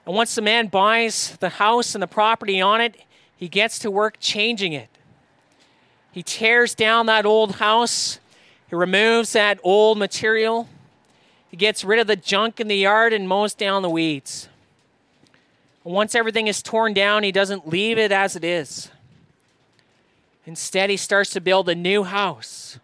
And 0.06 0.16
once 0.16 0.36
the 0.36 0.42
man 0.42 0.68
buys 0.68 1.36
the 1.40 1.50
house 1.50 1.94
and 1.94 2.02
the 2.02 2.08
property 2.08 2.62
on 2.62 2.80
it, 2.80 2.96
he 3.36 3.50
gets 3.50 3.78
to 3.80 3.92
work 3.92 4.18
changing 4.20 4.74
it. 4.74 4.90
He 6.12 6.24
tears 6.24 6.74
down 6.74 7.06
that 7.08 7.26
old 7.26 7.56
house, 7.56 8.20
he 8.70 8.76
removes 8.76 9.34
that 9.34 9.60
old 9.64 9.98
material, 9.98 10.68
he 11.50 11.58
gets 11.58 11.84
rid 11.84 12.00
of 12.00 12.08
the 12.08 12.16
junk 12.16 12.60
in 12.60 12.68
the 12.68 12.78
yard 12.78 13.14
and 13.14 13.28
mows 13.28 13.54
down 13.54 13.82
the 13.82 13.90
weeds. 13.90 14.50
Once 15.84 16.16
everything 16.16 16.48
is 16.48 16.62
torn 16.62 16.94
down, 16.94 17.24
he 17.24 17.32
doesn't 17.32 17.68
leave 17.68 17.98
it 17.98 18.12
as 18.12 18.36
it 18.36 18.44
is. 18.44 18.90
Instead, 20.46 20.90
he 20.90 20.98
starts 20.98 21.30
to 21.30 21.40
build 21.40 21.70
a 21.70 21.76
new 21.76 22.04
house. 22.04 22.80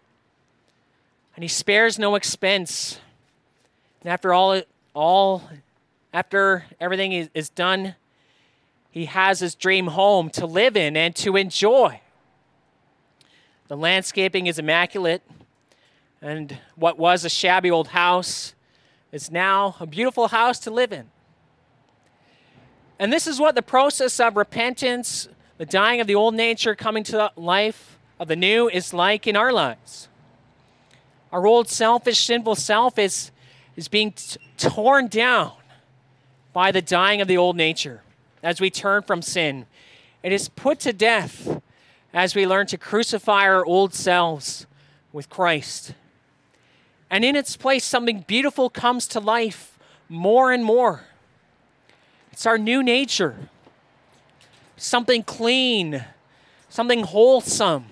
And 1.34 1.42
he 1.42 1.48
spares 1.48 1.98
no 1.98 2.14
expense. 2.14 3.00
And 4.02 4.10
after 4.10 4.32
all, 4.32 4.60
all 4.94 5.42
after 6.12 6.64
everything 6.80 7.12
is, 7.12 7.28
is 7.34 7.48
done, 7.48 7.96
he 8.90 9.06
has 9.06 9.40
his 9.40 9.56
dream 9.56 9.88
home 9.88 10.30
to 10.30 10.46
live 10.46 10.76
in 10.76 10.96
and 10.96 11.14
to 11.16 11.36
enjoy. 11.36 12.00
The 13.66 13.76
landscaping 13.76 14.46
is 14.46 14.58
immaculate, 14.58 15.22
and 16.22 16.58
what 16.76 16.98
was 16.98 17.24
a 17.24 17.28
shabby 17.28 17.70
old 17.70 17.88
house 17.88 18.54
is 19.10 19.30
now 19.30 19.74
a 19.80 19.86
beautiful 19.86 20.28
house 20.28 20.58
to 20.60 20.70
live 20.70 20.92
in. 20.92 21.10
And 22.98 23.12
this 23.12 23.26
is 23.26 23.40
what 23.40 23.56
the 23.56 23.62
process 23.62 24.20
of 24.20 24.36
repentance, 24.36 25.28
the 25.58 25.66
dying 25.66 26.00
of 26.00 26.06
the 26.06 26.14
old 26.14 26.34
nature, 26.34 26.74
coming 26.74 27.02
to 27.04 27.12
the 27.12 27.32
life 27.36 27.98
of 28.20 28.28
the 28.28 28.36
new, 28.36 28.68
is 28.68 28.94
like 28.94 29.26
in 29.26 29.34
our 29.34 29.52
lives. 29.52 30.08
Our 31.34 31.48
old 31.48 31.68
selfish, 31.68 32.20
sinful 32.20 32.54
self 32.54 32.96
is, 32.96 33.32
is 33.74 33.88
being 33.88 34.12
t- 34.12 34.38
torn 34.56 35.08
down 35.08 35.50
by 36.52 36.70
the 36.70 36.80
dying 36.80 37.20
of 37.20 37.26
the 37.26 37.36
old 37.36 37.56
nature 37.56 38.02
as 38.40 38.60
we 38.60 38.70
turn 38.70 39.02
from 39.02 39.20
sin. 39.20 39.66
It 40.22 40.30
is 40.30 40.48
put 40.48 40.78
to 40.80 40.92
death 40.92 41.60
as 42.12 42.36
we 42.36 42.46
learn 42.46 42.68
to 42.68 42.78
crucify 42.78 43.48
our 43.48 43.66
old 43.66 43.94
selves 43.94 44.68
with 45.12 45.28
Christ. 45.28 45.94
And 47.10 47.24
in 47.24 47.34
its 47.34 47.56
place, 47.56 47.82
something 47.84 48.20
beautiful 48.28 48.70
comes 48.70 49.08
to 49.08 49.18
life 49.18 49.76
more 50.08 50.52
and 50.52 50.64
more. 50.64 51.02
It's 52.30 52.46
our 52.46 52.58
new 52.58 52.80
nature, 52.80 53.34
something 54.76 55.24
clean, 55.24 56.04
something 56.68 57.02
wholesome, 57.02 57.86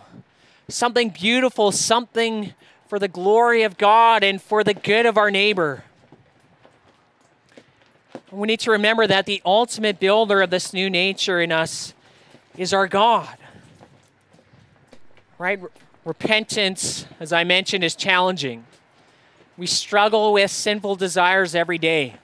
something 0.68 1.11
beautiful, 1.11 1.72
something 1.72 2.55
for 2.92 2.98
the 2.98 3.09
glory 3.09 3.62
of 3.62 3.78
God 3.78 4.22
and 4.22 4.42
for 4.42 4.62
the 4.62 4.74
good 4.74 5.07
of 5.07 5.16
our 5.16 5.31
neighbor. 5.31 5.83
We 8.31 8.46
need 8.46 8.61
to 8.61 8.70
remember 8.70 9.07
that 9.07 9.24
the 9.24 9.40
ultimate 9.46 9.98
builder 9.98 10.42
of 10.42 10.50
this 10.50 10.74
new 10.74 10.90
nature 10.90 11.40
in 11.40 11.52
us 11.52 11.94
is 12.55 12.74
our 12.74 12.87
God. 12.87 13.35
Right? 15.38 15.59
Repentance, 16.05 17.07
as 17.18 17.33
I 17.33 17.44
mentioned, 17.44 17.83
is 17.83 17.96
challenging. 17.96 18.66
We 19.57 19.66
struggle 19.66 20.35
with 20.35 20.50
sinful 20.50 20.96
desires 20.96 21.55
every 21.55 21.78
day. 21.78 22.16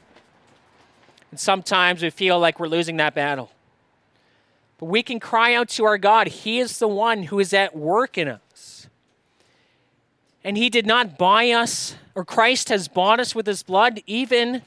And 1.30 1.40
sometimes 1.40 2.02
we 2.02 2.10
feel 2.10 2.38
like 2.38 2.60
we're 2.60 2.68
losing 2.68 2.98
that 2.98 3.14
battle. 3.14 3.50
But 4.76 4.90
we 4.90 5.02
can 5.02 5.18
cry 5.18 5.54
out 5.54 5.70
to 5.70 5.84
our 5.84 5.96
God. 5.96 6.26
He 6.26 6.58
is 6.58 6.78
the 6.78 6.88
one 6.88 7.22
who 7.22 7.38
is 7.38 7.54
at 7.54 7.74
work 7.74 8.18
in 8.18 8.28
us. 8.28 8.40
And 10.44 10.56
He 10.56 10.70
did 10.70 10.86
not 10.86 11.18
buy 11.18 11.50
us, 11.50 11.96
or 12.14 12.24
Christ 12.24 12.68
has 12.68 12.88
bought 12.88 13.20
us 13.20 13.34
with 13.34 13.46
His 13.46 13.62
blood, 13.62 14.02
even 14.06 14.62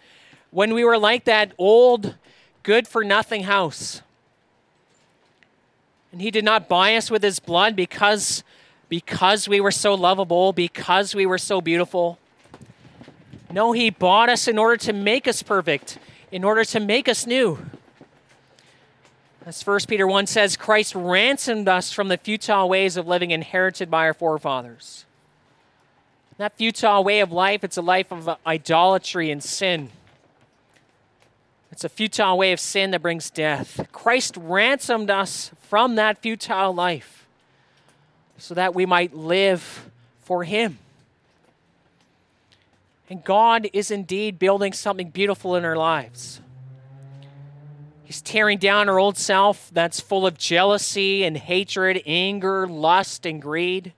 when 0.52 0.74
we 0.74 0.84
were 0.84 0.98
like 0.98 1.24
that 1.26 1.54
old, 1.58 2.16
good 2.64 2.88
for 2.88 3.04
nothing 3.04 3.44
house. 3.44 4.02
And 6.12 6.22
he 6.22 6.30
did 6.30 6.44
not 6.44 6.68
buy 6.68 6.96
us 6.96 7.10
with 7.10 7.24
his 7.24 7.40
blood 7.40 7.76
because, 7.76 8.44
because 8.90 9.48
we 9.48 9.62
were 9.62 9.72
so 9.72 9.94
lovable, 9.94 10.52
because 10.52 11.16
we 11.16 11.26
were 11.26 11.38
so 11.38 11.62
beautiful. 11.62 12.20
No, 13.50 13.72
he 13.72 13.90
bought 13.90 14.30
us 14.30 14.48
in 14.48 14.58
order 14.58 14.78
to 14.78 14.94
make 14.94 15.28
us 15.28 15.42
perfect, 15.42 15.98
in 16.32 16.44
order 16.44 16.66
to 16.66 16.80
make 16.80 17.08
us 17.08 17.26
new. 17.26 17.60
As 19.46 19.66
1 19.66 19.80
Peter 19.88 20.06
1 20.06 20.28
says, 20.28 20.56
Christ 20.56 20.94
ransomed 20.96 21.68
us 21.68 21.92
from 21.92 22.10
the 22.10 22.18
futile 22.18 22.70
ways 22.70 22.98
of 22.98 23.08
living 23.08 23.32
inherited 23.32 23.90
by 23.90 24.06
our 24.06 24.14
forefathers. 24.14 25.06
That 26.42 26.58
futile 26.58 27.04
way 27.04 27.20
of 27.20 27.32
life, 27.32 27.64
it's 27.64 27.78
a 27.78 27.84
life 27.84 28.12
of 28.12 28.28
uh, 28.28 28.36
idolatry 28.48 29.30
and 29.30 29.44
sin. 29.44 29.92
It's 31.72 31.84
a 31.84 31.90
futile 31.90 32.36
way 32.36 32.52
of 32.52 32.60
sin 32.60 32.90
that 32.90 33.04
brings 33.04 33.30
death. 33.30 33.88
Christ 33.92 34.38
ransomed 34.38 35.12
us 35.12 35.52
from 35.70 35.98
that 35.98 36.20
futile 36.24 36.74
life 36.74 37.28
so 38.40 38.56
that 38.56 38.74
we 38.74 38.88
might 38.88 39.16
live 39.16 39.92
for 40.24 40.44
Him. 40.44 40.80
And 43.08 43.24
God 43.24 43.70
is 43.72 43.92
indeed 43.92 44.40
building 44.40 44.74
something 44.74 45.12
beautiful 45.12 45.56
in 45.56 45.64
our 45.64 45.78
lives. 45.78 46.42
He's 48.04 48.20
tearing 48.20 48.58
down 48.58 48.90
our 48.90 48.98
old 48.98 49.16
self 49.16 49.70
that's 49.72 50.00
full 50.00 50.26
of 50.26 50.40
jealousy 50.40 51.24
and 51.24 51.38
hatred, 51.38 52.02
anger, 52.08 52.66
lust, 52.66 53.28
and 53.28 53.40
greed. 53.40 53.94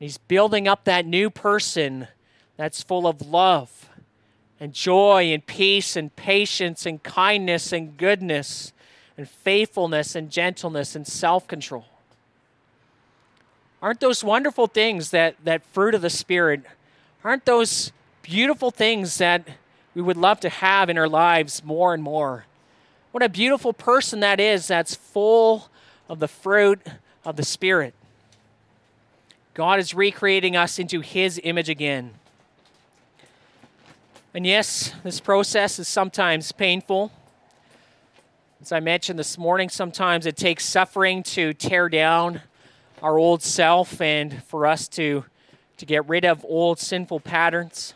He's 0.00 0.16
building 0.16 0.66
up 0.66 0.84
that 0.84 1.04
new 1.04 1.28
person 1.28 2.08
that's 2.56 2.82
full 2.82 3.06
of 3.06 3.20
love 3.20 3.90
and 4.58 4.72
joy 4.72 5.32
and 5.32 5.44
peace 5.44 5.94
and 5.94 6.14
patience 6.16 6.86
and 6.86 7.02
kindness 7.02 7.70
and 7.70 7.96
goodness 7.98 8.72
and 9.18 9.28
faithfulness 9.28 10.14
and 10.14 10.30
gentleness 10.30 10.96
and 10.96 11.06
self 11.06 11.46
control. 11.46 11.84
Aren't 13.82 14.00
those 14.00 14.24
wonderful 14.24 14.66
things 14.66 15.10
that, 15.10 15.36
that 15.44 15.62
fruit 15.66 15.94
of 15.94 16.00
the 16.00 16.10
Spirit? 16.10 16.62
Aren't 17.22 17.44
those 17.44 17.92
beautiful 18.22 18.70
things 18.70 19.18
that 19.18 19.46
we 19.94 20.00
would 20.00 20.16
love 20.16 20.40
to 20.40 20.48
have 20.48 20.88
in 20.88 20.96
our 20.96 21.08
lives 21.08 21.62
more 21.62 21.92
and 21.92 22.02
more? 22.02 22.46
What 23.12 23.22
a 23.22 23.28
beautiful 23.28 23.74
person 23.74 24.20
that 24.20 24.40
is 24.40 24.68
that's 24.68 24.94
full 24.94 25.68
of 26.08 26.20
the 26.20 26.28
fruit 26.28 26.80
of 27.22 27.36
the 27.36 27.44
Spirit. 27.44 27.94
God 29.60 29.78
is 29.78 29.92
recreating 29.92 30.56
us 30.56 30.78
into 30.78 31.00
His 31.00 31.38
image 31.44 31.68
again. 31.68 32.14
And 34.32 34.46
yes, 34.46 34.94
this 35.04 35.20
process 35.20 35.78
is 35.78 35.86
sometimes 35.86 36.50
painful. 36.50 37.12
As 38.62 38.72
I 38.72 38.80
mentioned 38.80 39.18
this 39.18 39.36
morning, 39.36 39.68
sometimes 39.68 40.24
it 40.24 40.38
takes 40.38 40.64
suffering 40.64 41.22
to 41.24 41.52
tear 41.52 41.90
down 41.90 42.40
our 43.02 43.18
old 43.18 43.42
self 43.42 44.00
and 44.00 44.42
for 44.44 44.66
us 44.66 44.88
to, 44.88 45.26
to 45.76 45.84
get 45.84 46.08
rid 46.08 46.24
of 46.24 46.42
old 46.48 46.78
sinful 46.78 47.20
patterns. 47.20 47.92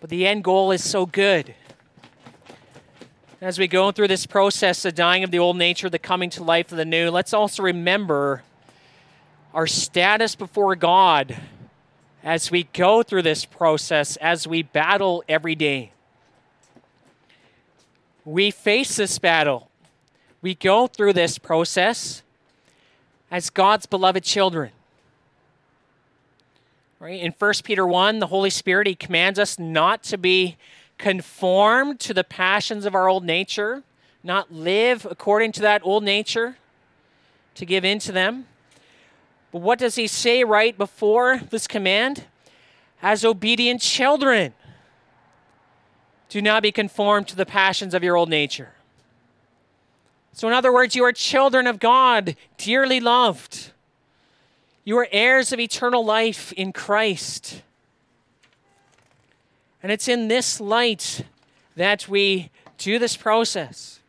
But 0.00 0.10
the 0.10 0.26
end 0.26 0.42
goal 0.42 0.72
is 0.72 0.82
so 0.82 1.06
good. 1.06 1.54
As 3.40 3.56
we 3.56 3.68
go 3.68 3.92
through 3.92 4.08
this 4.08 4.26
process, 4.26 4.82
the 4.82 4.90
dying 4.90 5.22
of 5.22 5.30
the 5.30 5.38
old 5.38 5.56
nature, 5.56 5.88
the 5.88 6.00
coming 6.00 6.30
to 6.30 6.42
life 6.42 6.72
of 6.72 6.76
the 6.76 6.84
new, 6.84 7.08
let's 7.08 7.32
also 7.32 7.62
remember 7.62 8.42
our 9.52 9.66
status 9.66 10.34
before 10.34 10.76
God 10.76 11.36
as 12.22 12.50
we 12.50 12.64
go 12.64 13.02
through 13.02 13.22
this 13.22 13.44
process, 13.44 14.16
as 14.16 14.46
we 14.46 14.62
battle 14.62 15.24
every 15.28 15.54
day. 15.54 15.92
We 18.24 18.50
face 18.50 18.96
this 18.96 19.18
battle. 19.18 19.70
We 20.42 20.54
go 20.54 20.86
through 20.86 21.14
this 21.14 21.38
process 21.38 22.22
as 23.30 23.50
God's 23.50 23.86
beloved 23.86 24.24
children. 24.24 24.70
Right? 26.98 27.20
In 27.20 27.32
1 27.36 27.52
Peter 27.64 27.86
1, 27.86 28.18
the 28.18 28.26
Holy 28.26 28.50
Spirit 28.50 28.86
he 28.86 28.94
commands 28.94 29.38
us 29.38 29.58
not 29.58 30.02
to 30.04 30.18
be 30.18 30.56
conformed 30.98 31.98
to 32.00 32.12
the 32.12 32.24
passions 32.24 32.84
of 32.84 32.94
our 32.94 33.08
old 33.08 33.24
nature, 33.24 33.82
not 34.22 34.52
live 34.52 35.06
according 35.10 35.52
to 35.52 35.62
that 35.62 35.80
old 35.82 36.04
nature, 36.04 36.56
to 37.54 37.64
give 37.64 37.86
in 37.86 37.98
to 38.00 38.12
them. 38.12 38.46
But 39.52 39.62
what 39.62 39.78
does 39.78 39.96
he 39.96 40.06
say 40.06 40.44
right 40.44 40.76
before 40.76 41.38
this 41.50 41.66
command? 41.66 42.24
As 43.02 43.24
obedient 43.24 43.80
children, 43.80 44.52
do 46.28 46.40
not 46.40 46.62
be 46.62 46.70
conformed 46.70 47.28
to 47.28 47.36
the 47.36 47.46
passions 47.46 47.94
of 47.94 48.04
your 48.04 48.16
old 48.16 48.28
nature. 48.28 48.72
So, 50.32 50.46
in 50.46 50.54
other 50.54 50.72
words, 50.72 50.94
you 50.94 51.04
are 51.04 51.12
children 51.12 51.66
of 51.66 51.80
God, 51.80 52.36
dearly 52.56 53.00
loved. 53.00 53.72
You 54.84 54.98
are 54.98 55.08
heirs 55.10 55.52
of 55.52 55.60
eternal 55.60 56.04
life 56.04 56.52
in 56.52 56.72
Christ. 56.72 57.62
And 59.82 59.90
it's 59.90 60.08
in 60.08 60.28
this 60.28 60.60
light 60.60 61.24
that 61.76 62.08
we 62.08 62.50
do 62.78 62.98
this 62.98 63.16
process. 63.16 63.99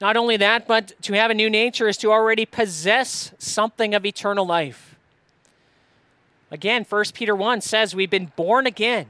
Not 0.00 0.16
only 0.16 0.36
that, 0.38 0.66
but 0.66 0.92
to 1.02 1.12
have 1.12 1.30
a 1.30 1.34
new 1.34 1.50
nature 1.50 1.86
is 1.86 1.98
to 1.98 2.10
already 2.10 2.46
possess 2.46 3.32
something 3.38 3.94
of 3.94 4.06
eternal 4.06 4.46
life. 4.46 4.96
Again, 6.50 6.86
1 6.88 7.04
Peter 7.12 7.36
1 7.36 7.60
says 7.60 7.94
we've 7.94 8.10
been 8.10 8.32
born 8.34 8.66
again 8.66 9.06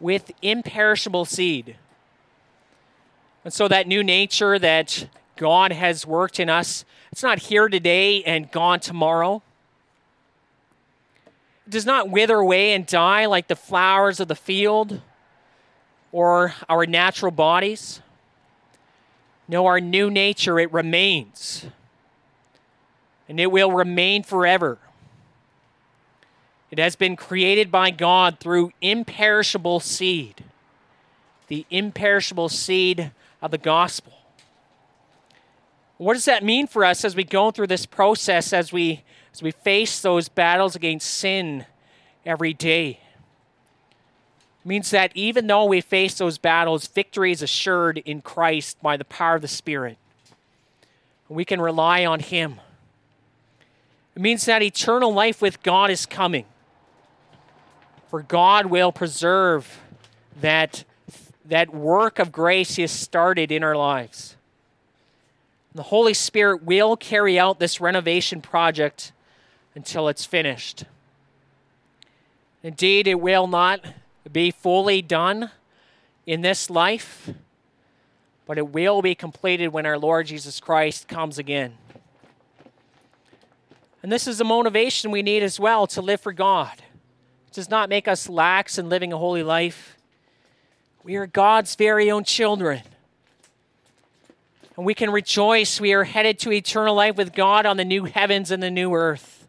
with 0.00 0.32
imperishable 0.40 1.26
seed. 1.26 1.76
And 3.44 3.52
so 3.52 3.68
that 3.68 3.86
new 3.86 4.02
nature 4.02 4.58
that 4.58 5.06
God 5.36 5.72
has 5.72 6.06
worked 6.06 6.40
in 6.40 6.48
us, 6.48 6.84
it's 7.12 7.22
not 7.22 7.38
here 7.38 7.68
today 7.68 8.22
and 8.24 8.50
gone 8.50 8.80
tomorrow. 8.80 9.42
It 11.66 11.70
does 11.70 11.86
not 11.86 12.10
wither 12.10 12.36
away 12.36 12.72
and 12.72 12.86
die 12.86 13.26
like 13.26 13.48
the 13.48 13.56
flowers 13.56 14.18
of 14.18 14.28
the 14.28 14.34
field 14.34 15.02
or 16.10 16.54
our 16.68 16.86
natural 16.86 17.30
bodies. 17.30 18.00
No, 19.50 19.66
our 19.66 19.80
new 19.80 20.12
nature, 20.12 20.60
it 20.60 20.72
remains. 20.72 21.66
And 23.28 23.40
it 23.40 23.50
will 23.50 23.72
remain 23.72 24.22
forever. 24.22 24.78
It 26.70 26.78
has 26.78 26.94
been 26.94 27.16
created 27.16 27.68
by 27.68 27.90
God 27.90 28.38
through 28.38 28.70
imperishable 28.80 29.80
seed, 29.80 30.44
the 31.48 31.66
imperishable 31.68 32.48
seed 32.48 33.10
of 33.42 33.50
the 33.50 33.58
gospel. 33.58 34.12
What 35.96 36.14
does 36.14 36.26
that 36.26 36.44
mean 36.44 36.68
for 36.68 36.84
us 36.84 37.04
as 37.04 37.16
we 37.16 37.24
go 37.24 37.50
through 37.50 37.66
this 37.66 37.86
process, 37.86 38.52
as 38.52 38.72
we, 38.72 39.02
as 39.34 39.42
we 39.42 39.50
face 39.50 40.00
those 40.00 40.28
battles 40.28 40.76
against 40.76 41.12
sin 41.12 41.66
every 42.24 42.54
day? 42.54 43.00
Means 44.62 44.90
that 44.90 45.12
even 45.14 45.46
though 45.46 45.64
we 45.64 45.80
face 45.80 46.14
those 46.14 46.36
battles, 46.36 46.86
victory 46.86 47.32
is 47.32 47.40
assured 47.40 47.98
in 47.98 48.20
Christ 48.20 48.80
by 48.82 48.96
the 48.96 49.06
power 49.06 49.36
of 49.36 49.42
the 49.42 49.48
Spirit. 49.48 49.96
We 51.28 51.44
can 51.44 51.60
rely 51.60 52.04
on 52.04 52.20
Him. 52.20 52.60
It 54.14 54.20
means 54.20 54.44
that 54.44 54.62
eternal 54.62 55.14
life 55.14 55.40
with 55.40 55.62
God 55.62 55.90
is 55.90 56.04
coming. 56.04 56.44
For 58.08 58.20
God 58.20 58.66
will 58.66 58.92
preserve 58.92 59.80
that, 60.40 60.84
that 61.44 61.72
work 61.72 62.18
of 62.18 62.30
grace 62.30 62.74
He 62.74 62.82
has 62.82 62.90
started 62.90 63.50
in 63.50 63.62
our 63.62 63.76
lives. 63.76 64.36
The 65.74 65.84
Holy 65.84 66.14
Spirit 66.14 66.64
will 66.64 66.96
carry 66.96 67.38
out 67.38 67.60
this 67.60 67.80
renovation 67.80 68.42
project 68.42 69.12
until 69.74 70.08
it's 70.08 70.24
finished. 70.24 70.84
Indeed, 72.62 73.06
it 73.06 73.20
will 73.20 73.46
not 73.46 73.80
be 74.32 74.50
fully 74.50 75.02
done 75.02 75.50
in 76.26 76.42
this 76.42 76.70
life, 76.70 77.30
but 78.46 78.58
it 78.58 78.68
will 78.68 79.02
be 79.02 79.14
completed 79.14 79.68
when 79.68 79.86
our 79.86 79.98
Lord 79.98 80.26
Jesus 80.26 80.60
Christ 80.60 81.08
comes 81.08 81.38
again. 81.38 81.74
And 84.02 84.10
this 84.10 84.26
is 84.26 84.38
the 84.38 84.44
motivation 84.44 85.10
we 85.10 85.22
need 85.22 85.42
as 85.42 85.60
well 85.60 85.86
to 85.88 86.00
live 86.00 86.20
for 86.20 86.32
God. 86.32 86.82
It 87.48 87.54
does 87.54 87.68
not 87.68 87.88
make 87.88 88.08
us 88.08 88.28
lax 88.28 88.78
in 88.78 88.88
living 88.88 89.12
a 89.12 89.18
holy 89.18 89.42
life. 89.42 89.96
We 91.02 91.16
are 91.16 91.26
God's 91.26 91.74
very 91.74 92.10
own 92.10 92.24
children. 92.24 92.82
And 94.76 94.86
we 94.86 94.94
can 94.94 95.10
rejoice. 95.10 95.80
We 95.80 95.92
are 95.92 96.04
headed 96.04 96.38
to 96.40 96.52
eternal 96.52 96.94
life 96.94 97.16
with 97.16 97.34
God 97.34 97.66
on 97.66 97.76
the 97.76 97.84
new 97.84 98.04
heavens 98.04 98.50
and 98.50 98.62
the 98.62 98.70
new 98.70 98.94
earth. 98.94 99.46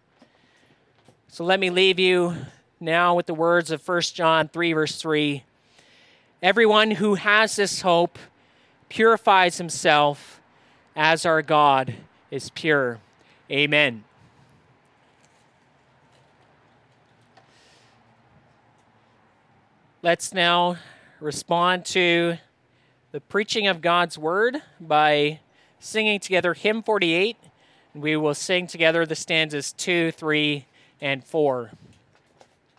So 1.30 1.46
let 1.46 1.60
me 1.60 1.70
leave 1.70 2.00
you 2.00 2.36
now 2.82 3.16
with 3.16 3.28
the 3.28 3.34
words 3.34 3.72
of 3.72 3.88
1 3.88 4.02
John 4.14 4.48
3, 4.48 4.74
verse 4.74 5.00
3. 5.00 5.44
Everyone 6.42 6.92
who 6.92 7.16
has 7.16 7.56
this 7.56 7.82
hope 7.82 8.18
purifies 8.90 9.58
himself 9.58 10.42
as 10.96 11.26
our 11.26 11.42
God 11.42 11.94
is 12.32 12.50
pure. 12.50 13.00
Amen. 13.50 14.04
Let's 20.02 20.34
now 20.34 20.78
respond 21.20 21.86
to 21.86 22.38
the 23.12 23.22
preaching 23.22 23.68
of 23.68 23.82
God's 23.82 24.18
word 24.18 24.62
by 24.80 25.42
singing 25.80 26.20
together 26.20 26.56
hymn 26.56 26.82
48. 26.82 27.38
We 27.94 28.18
will 28.18 28.34
sing 28.34 28.66
together 28.66 29.06
the 29.06 29.16
stanzas 29.16 29.74
2, 29.74 30.12
3, 30.14 30.66
and 31.02 31.24
4. 31.24 31.72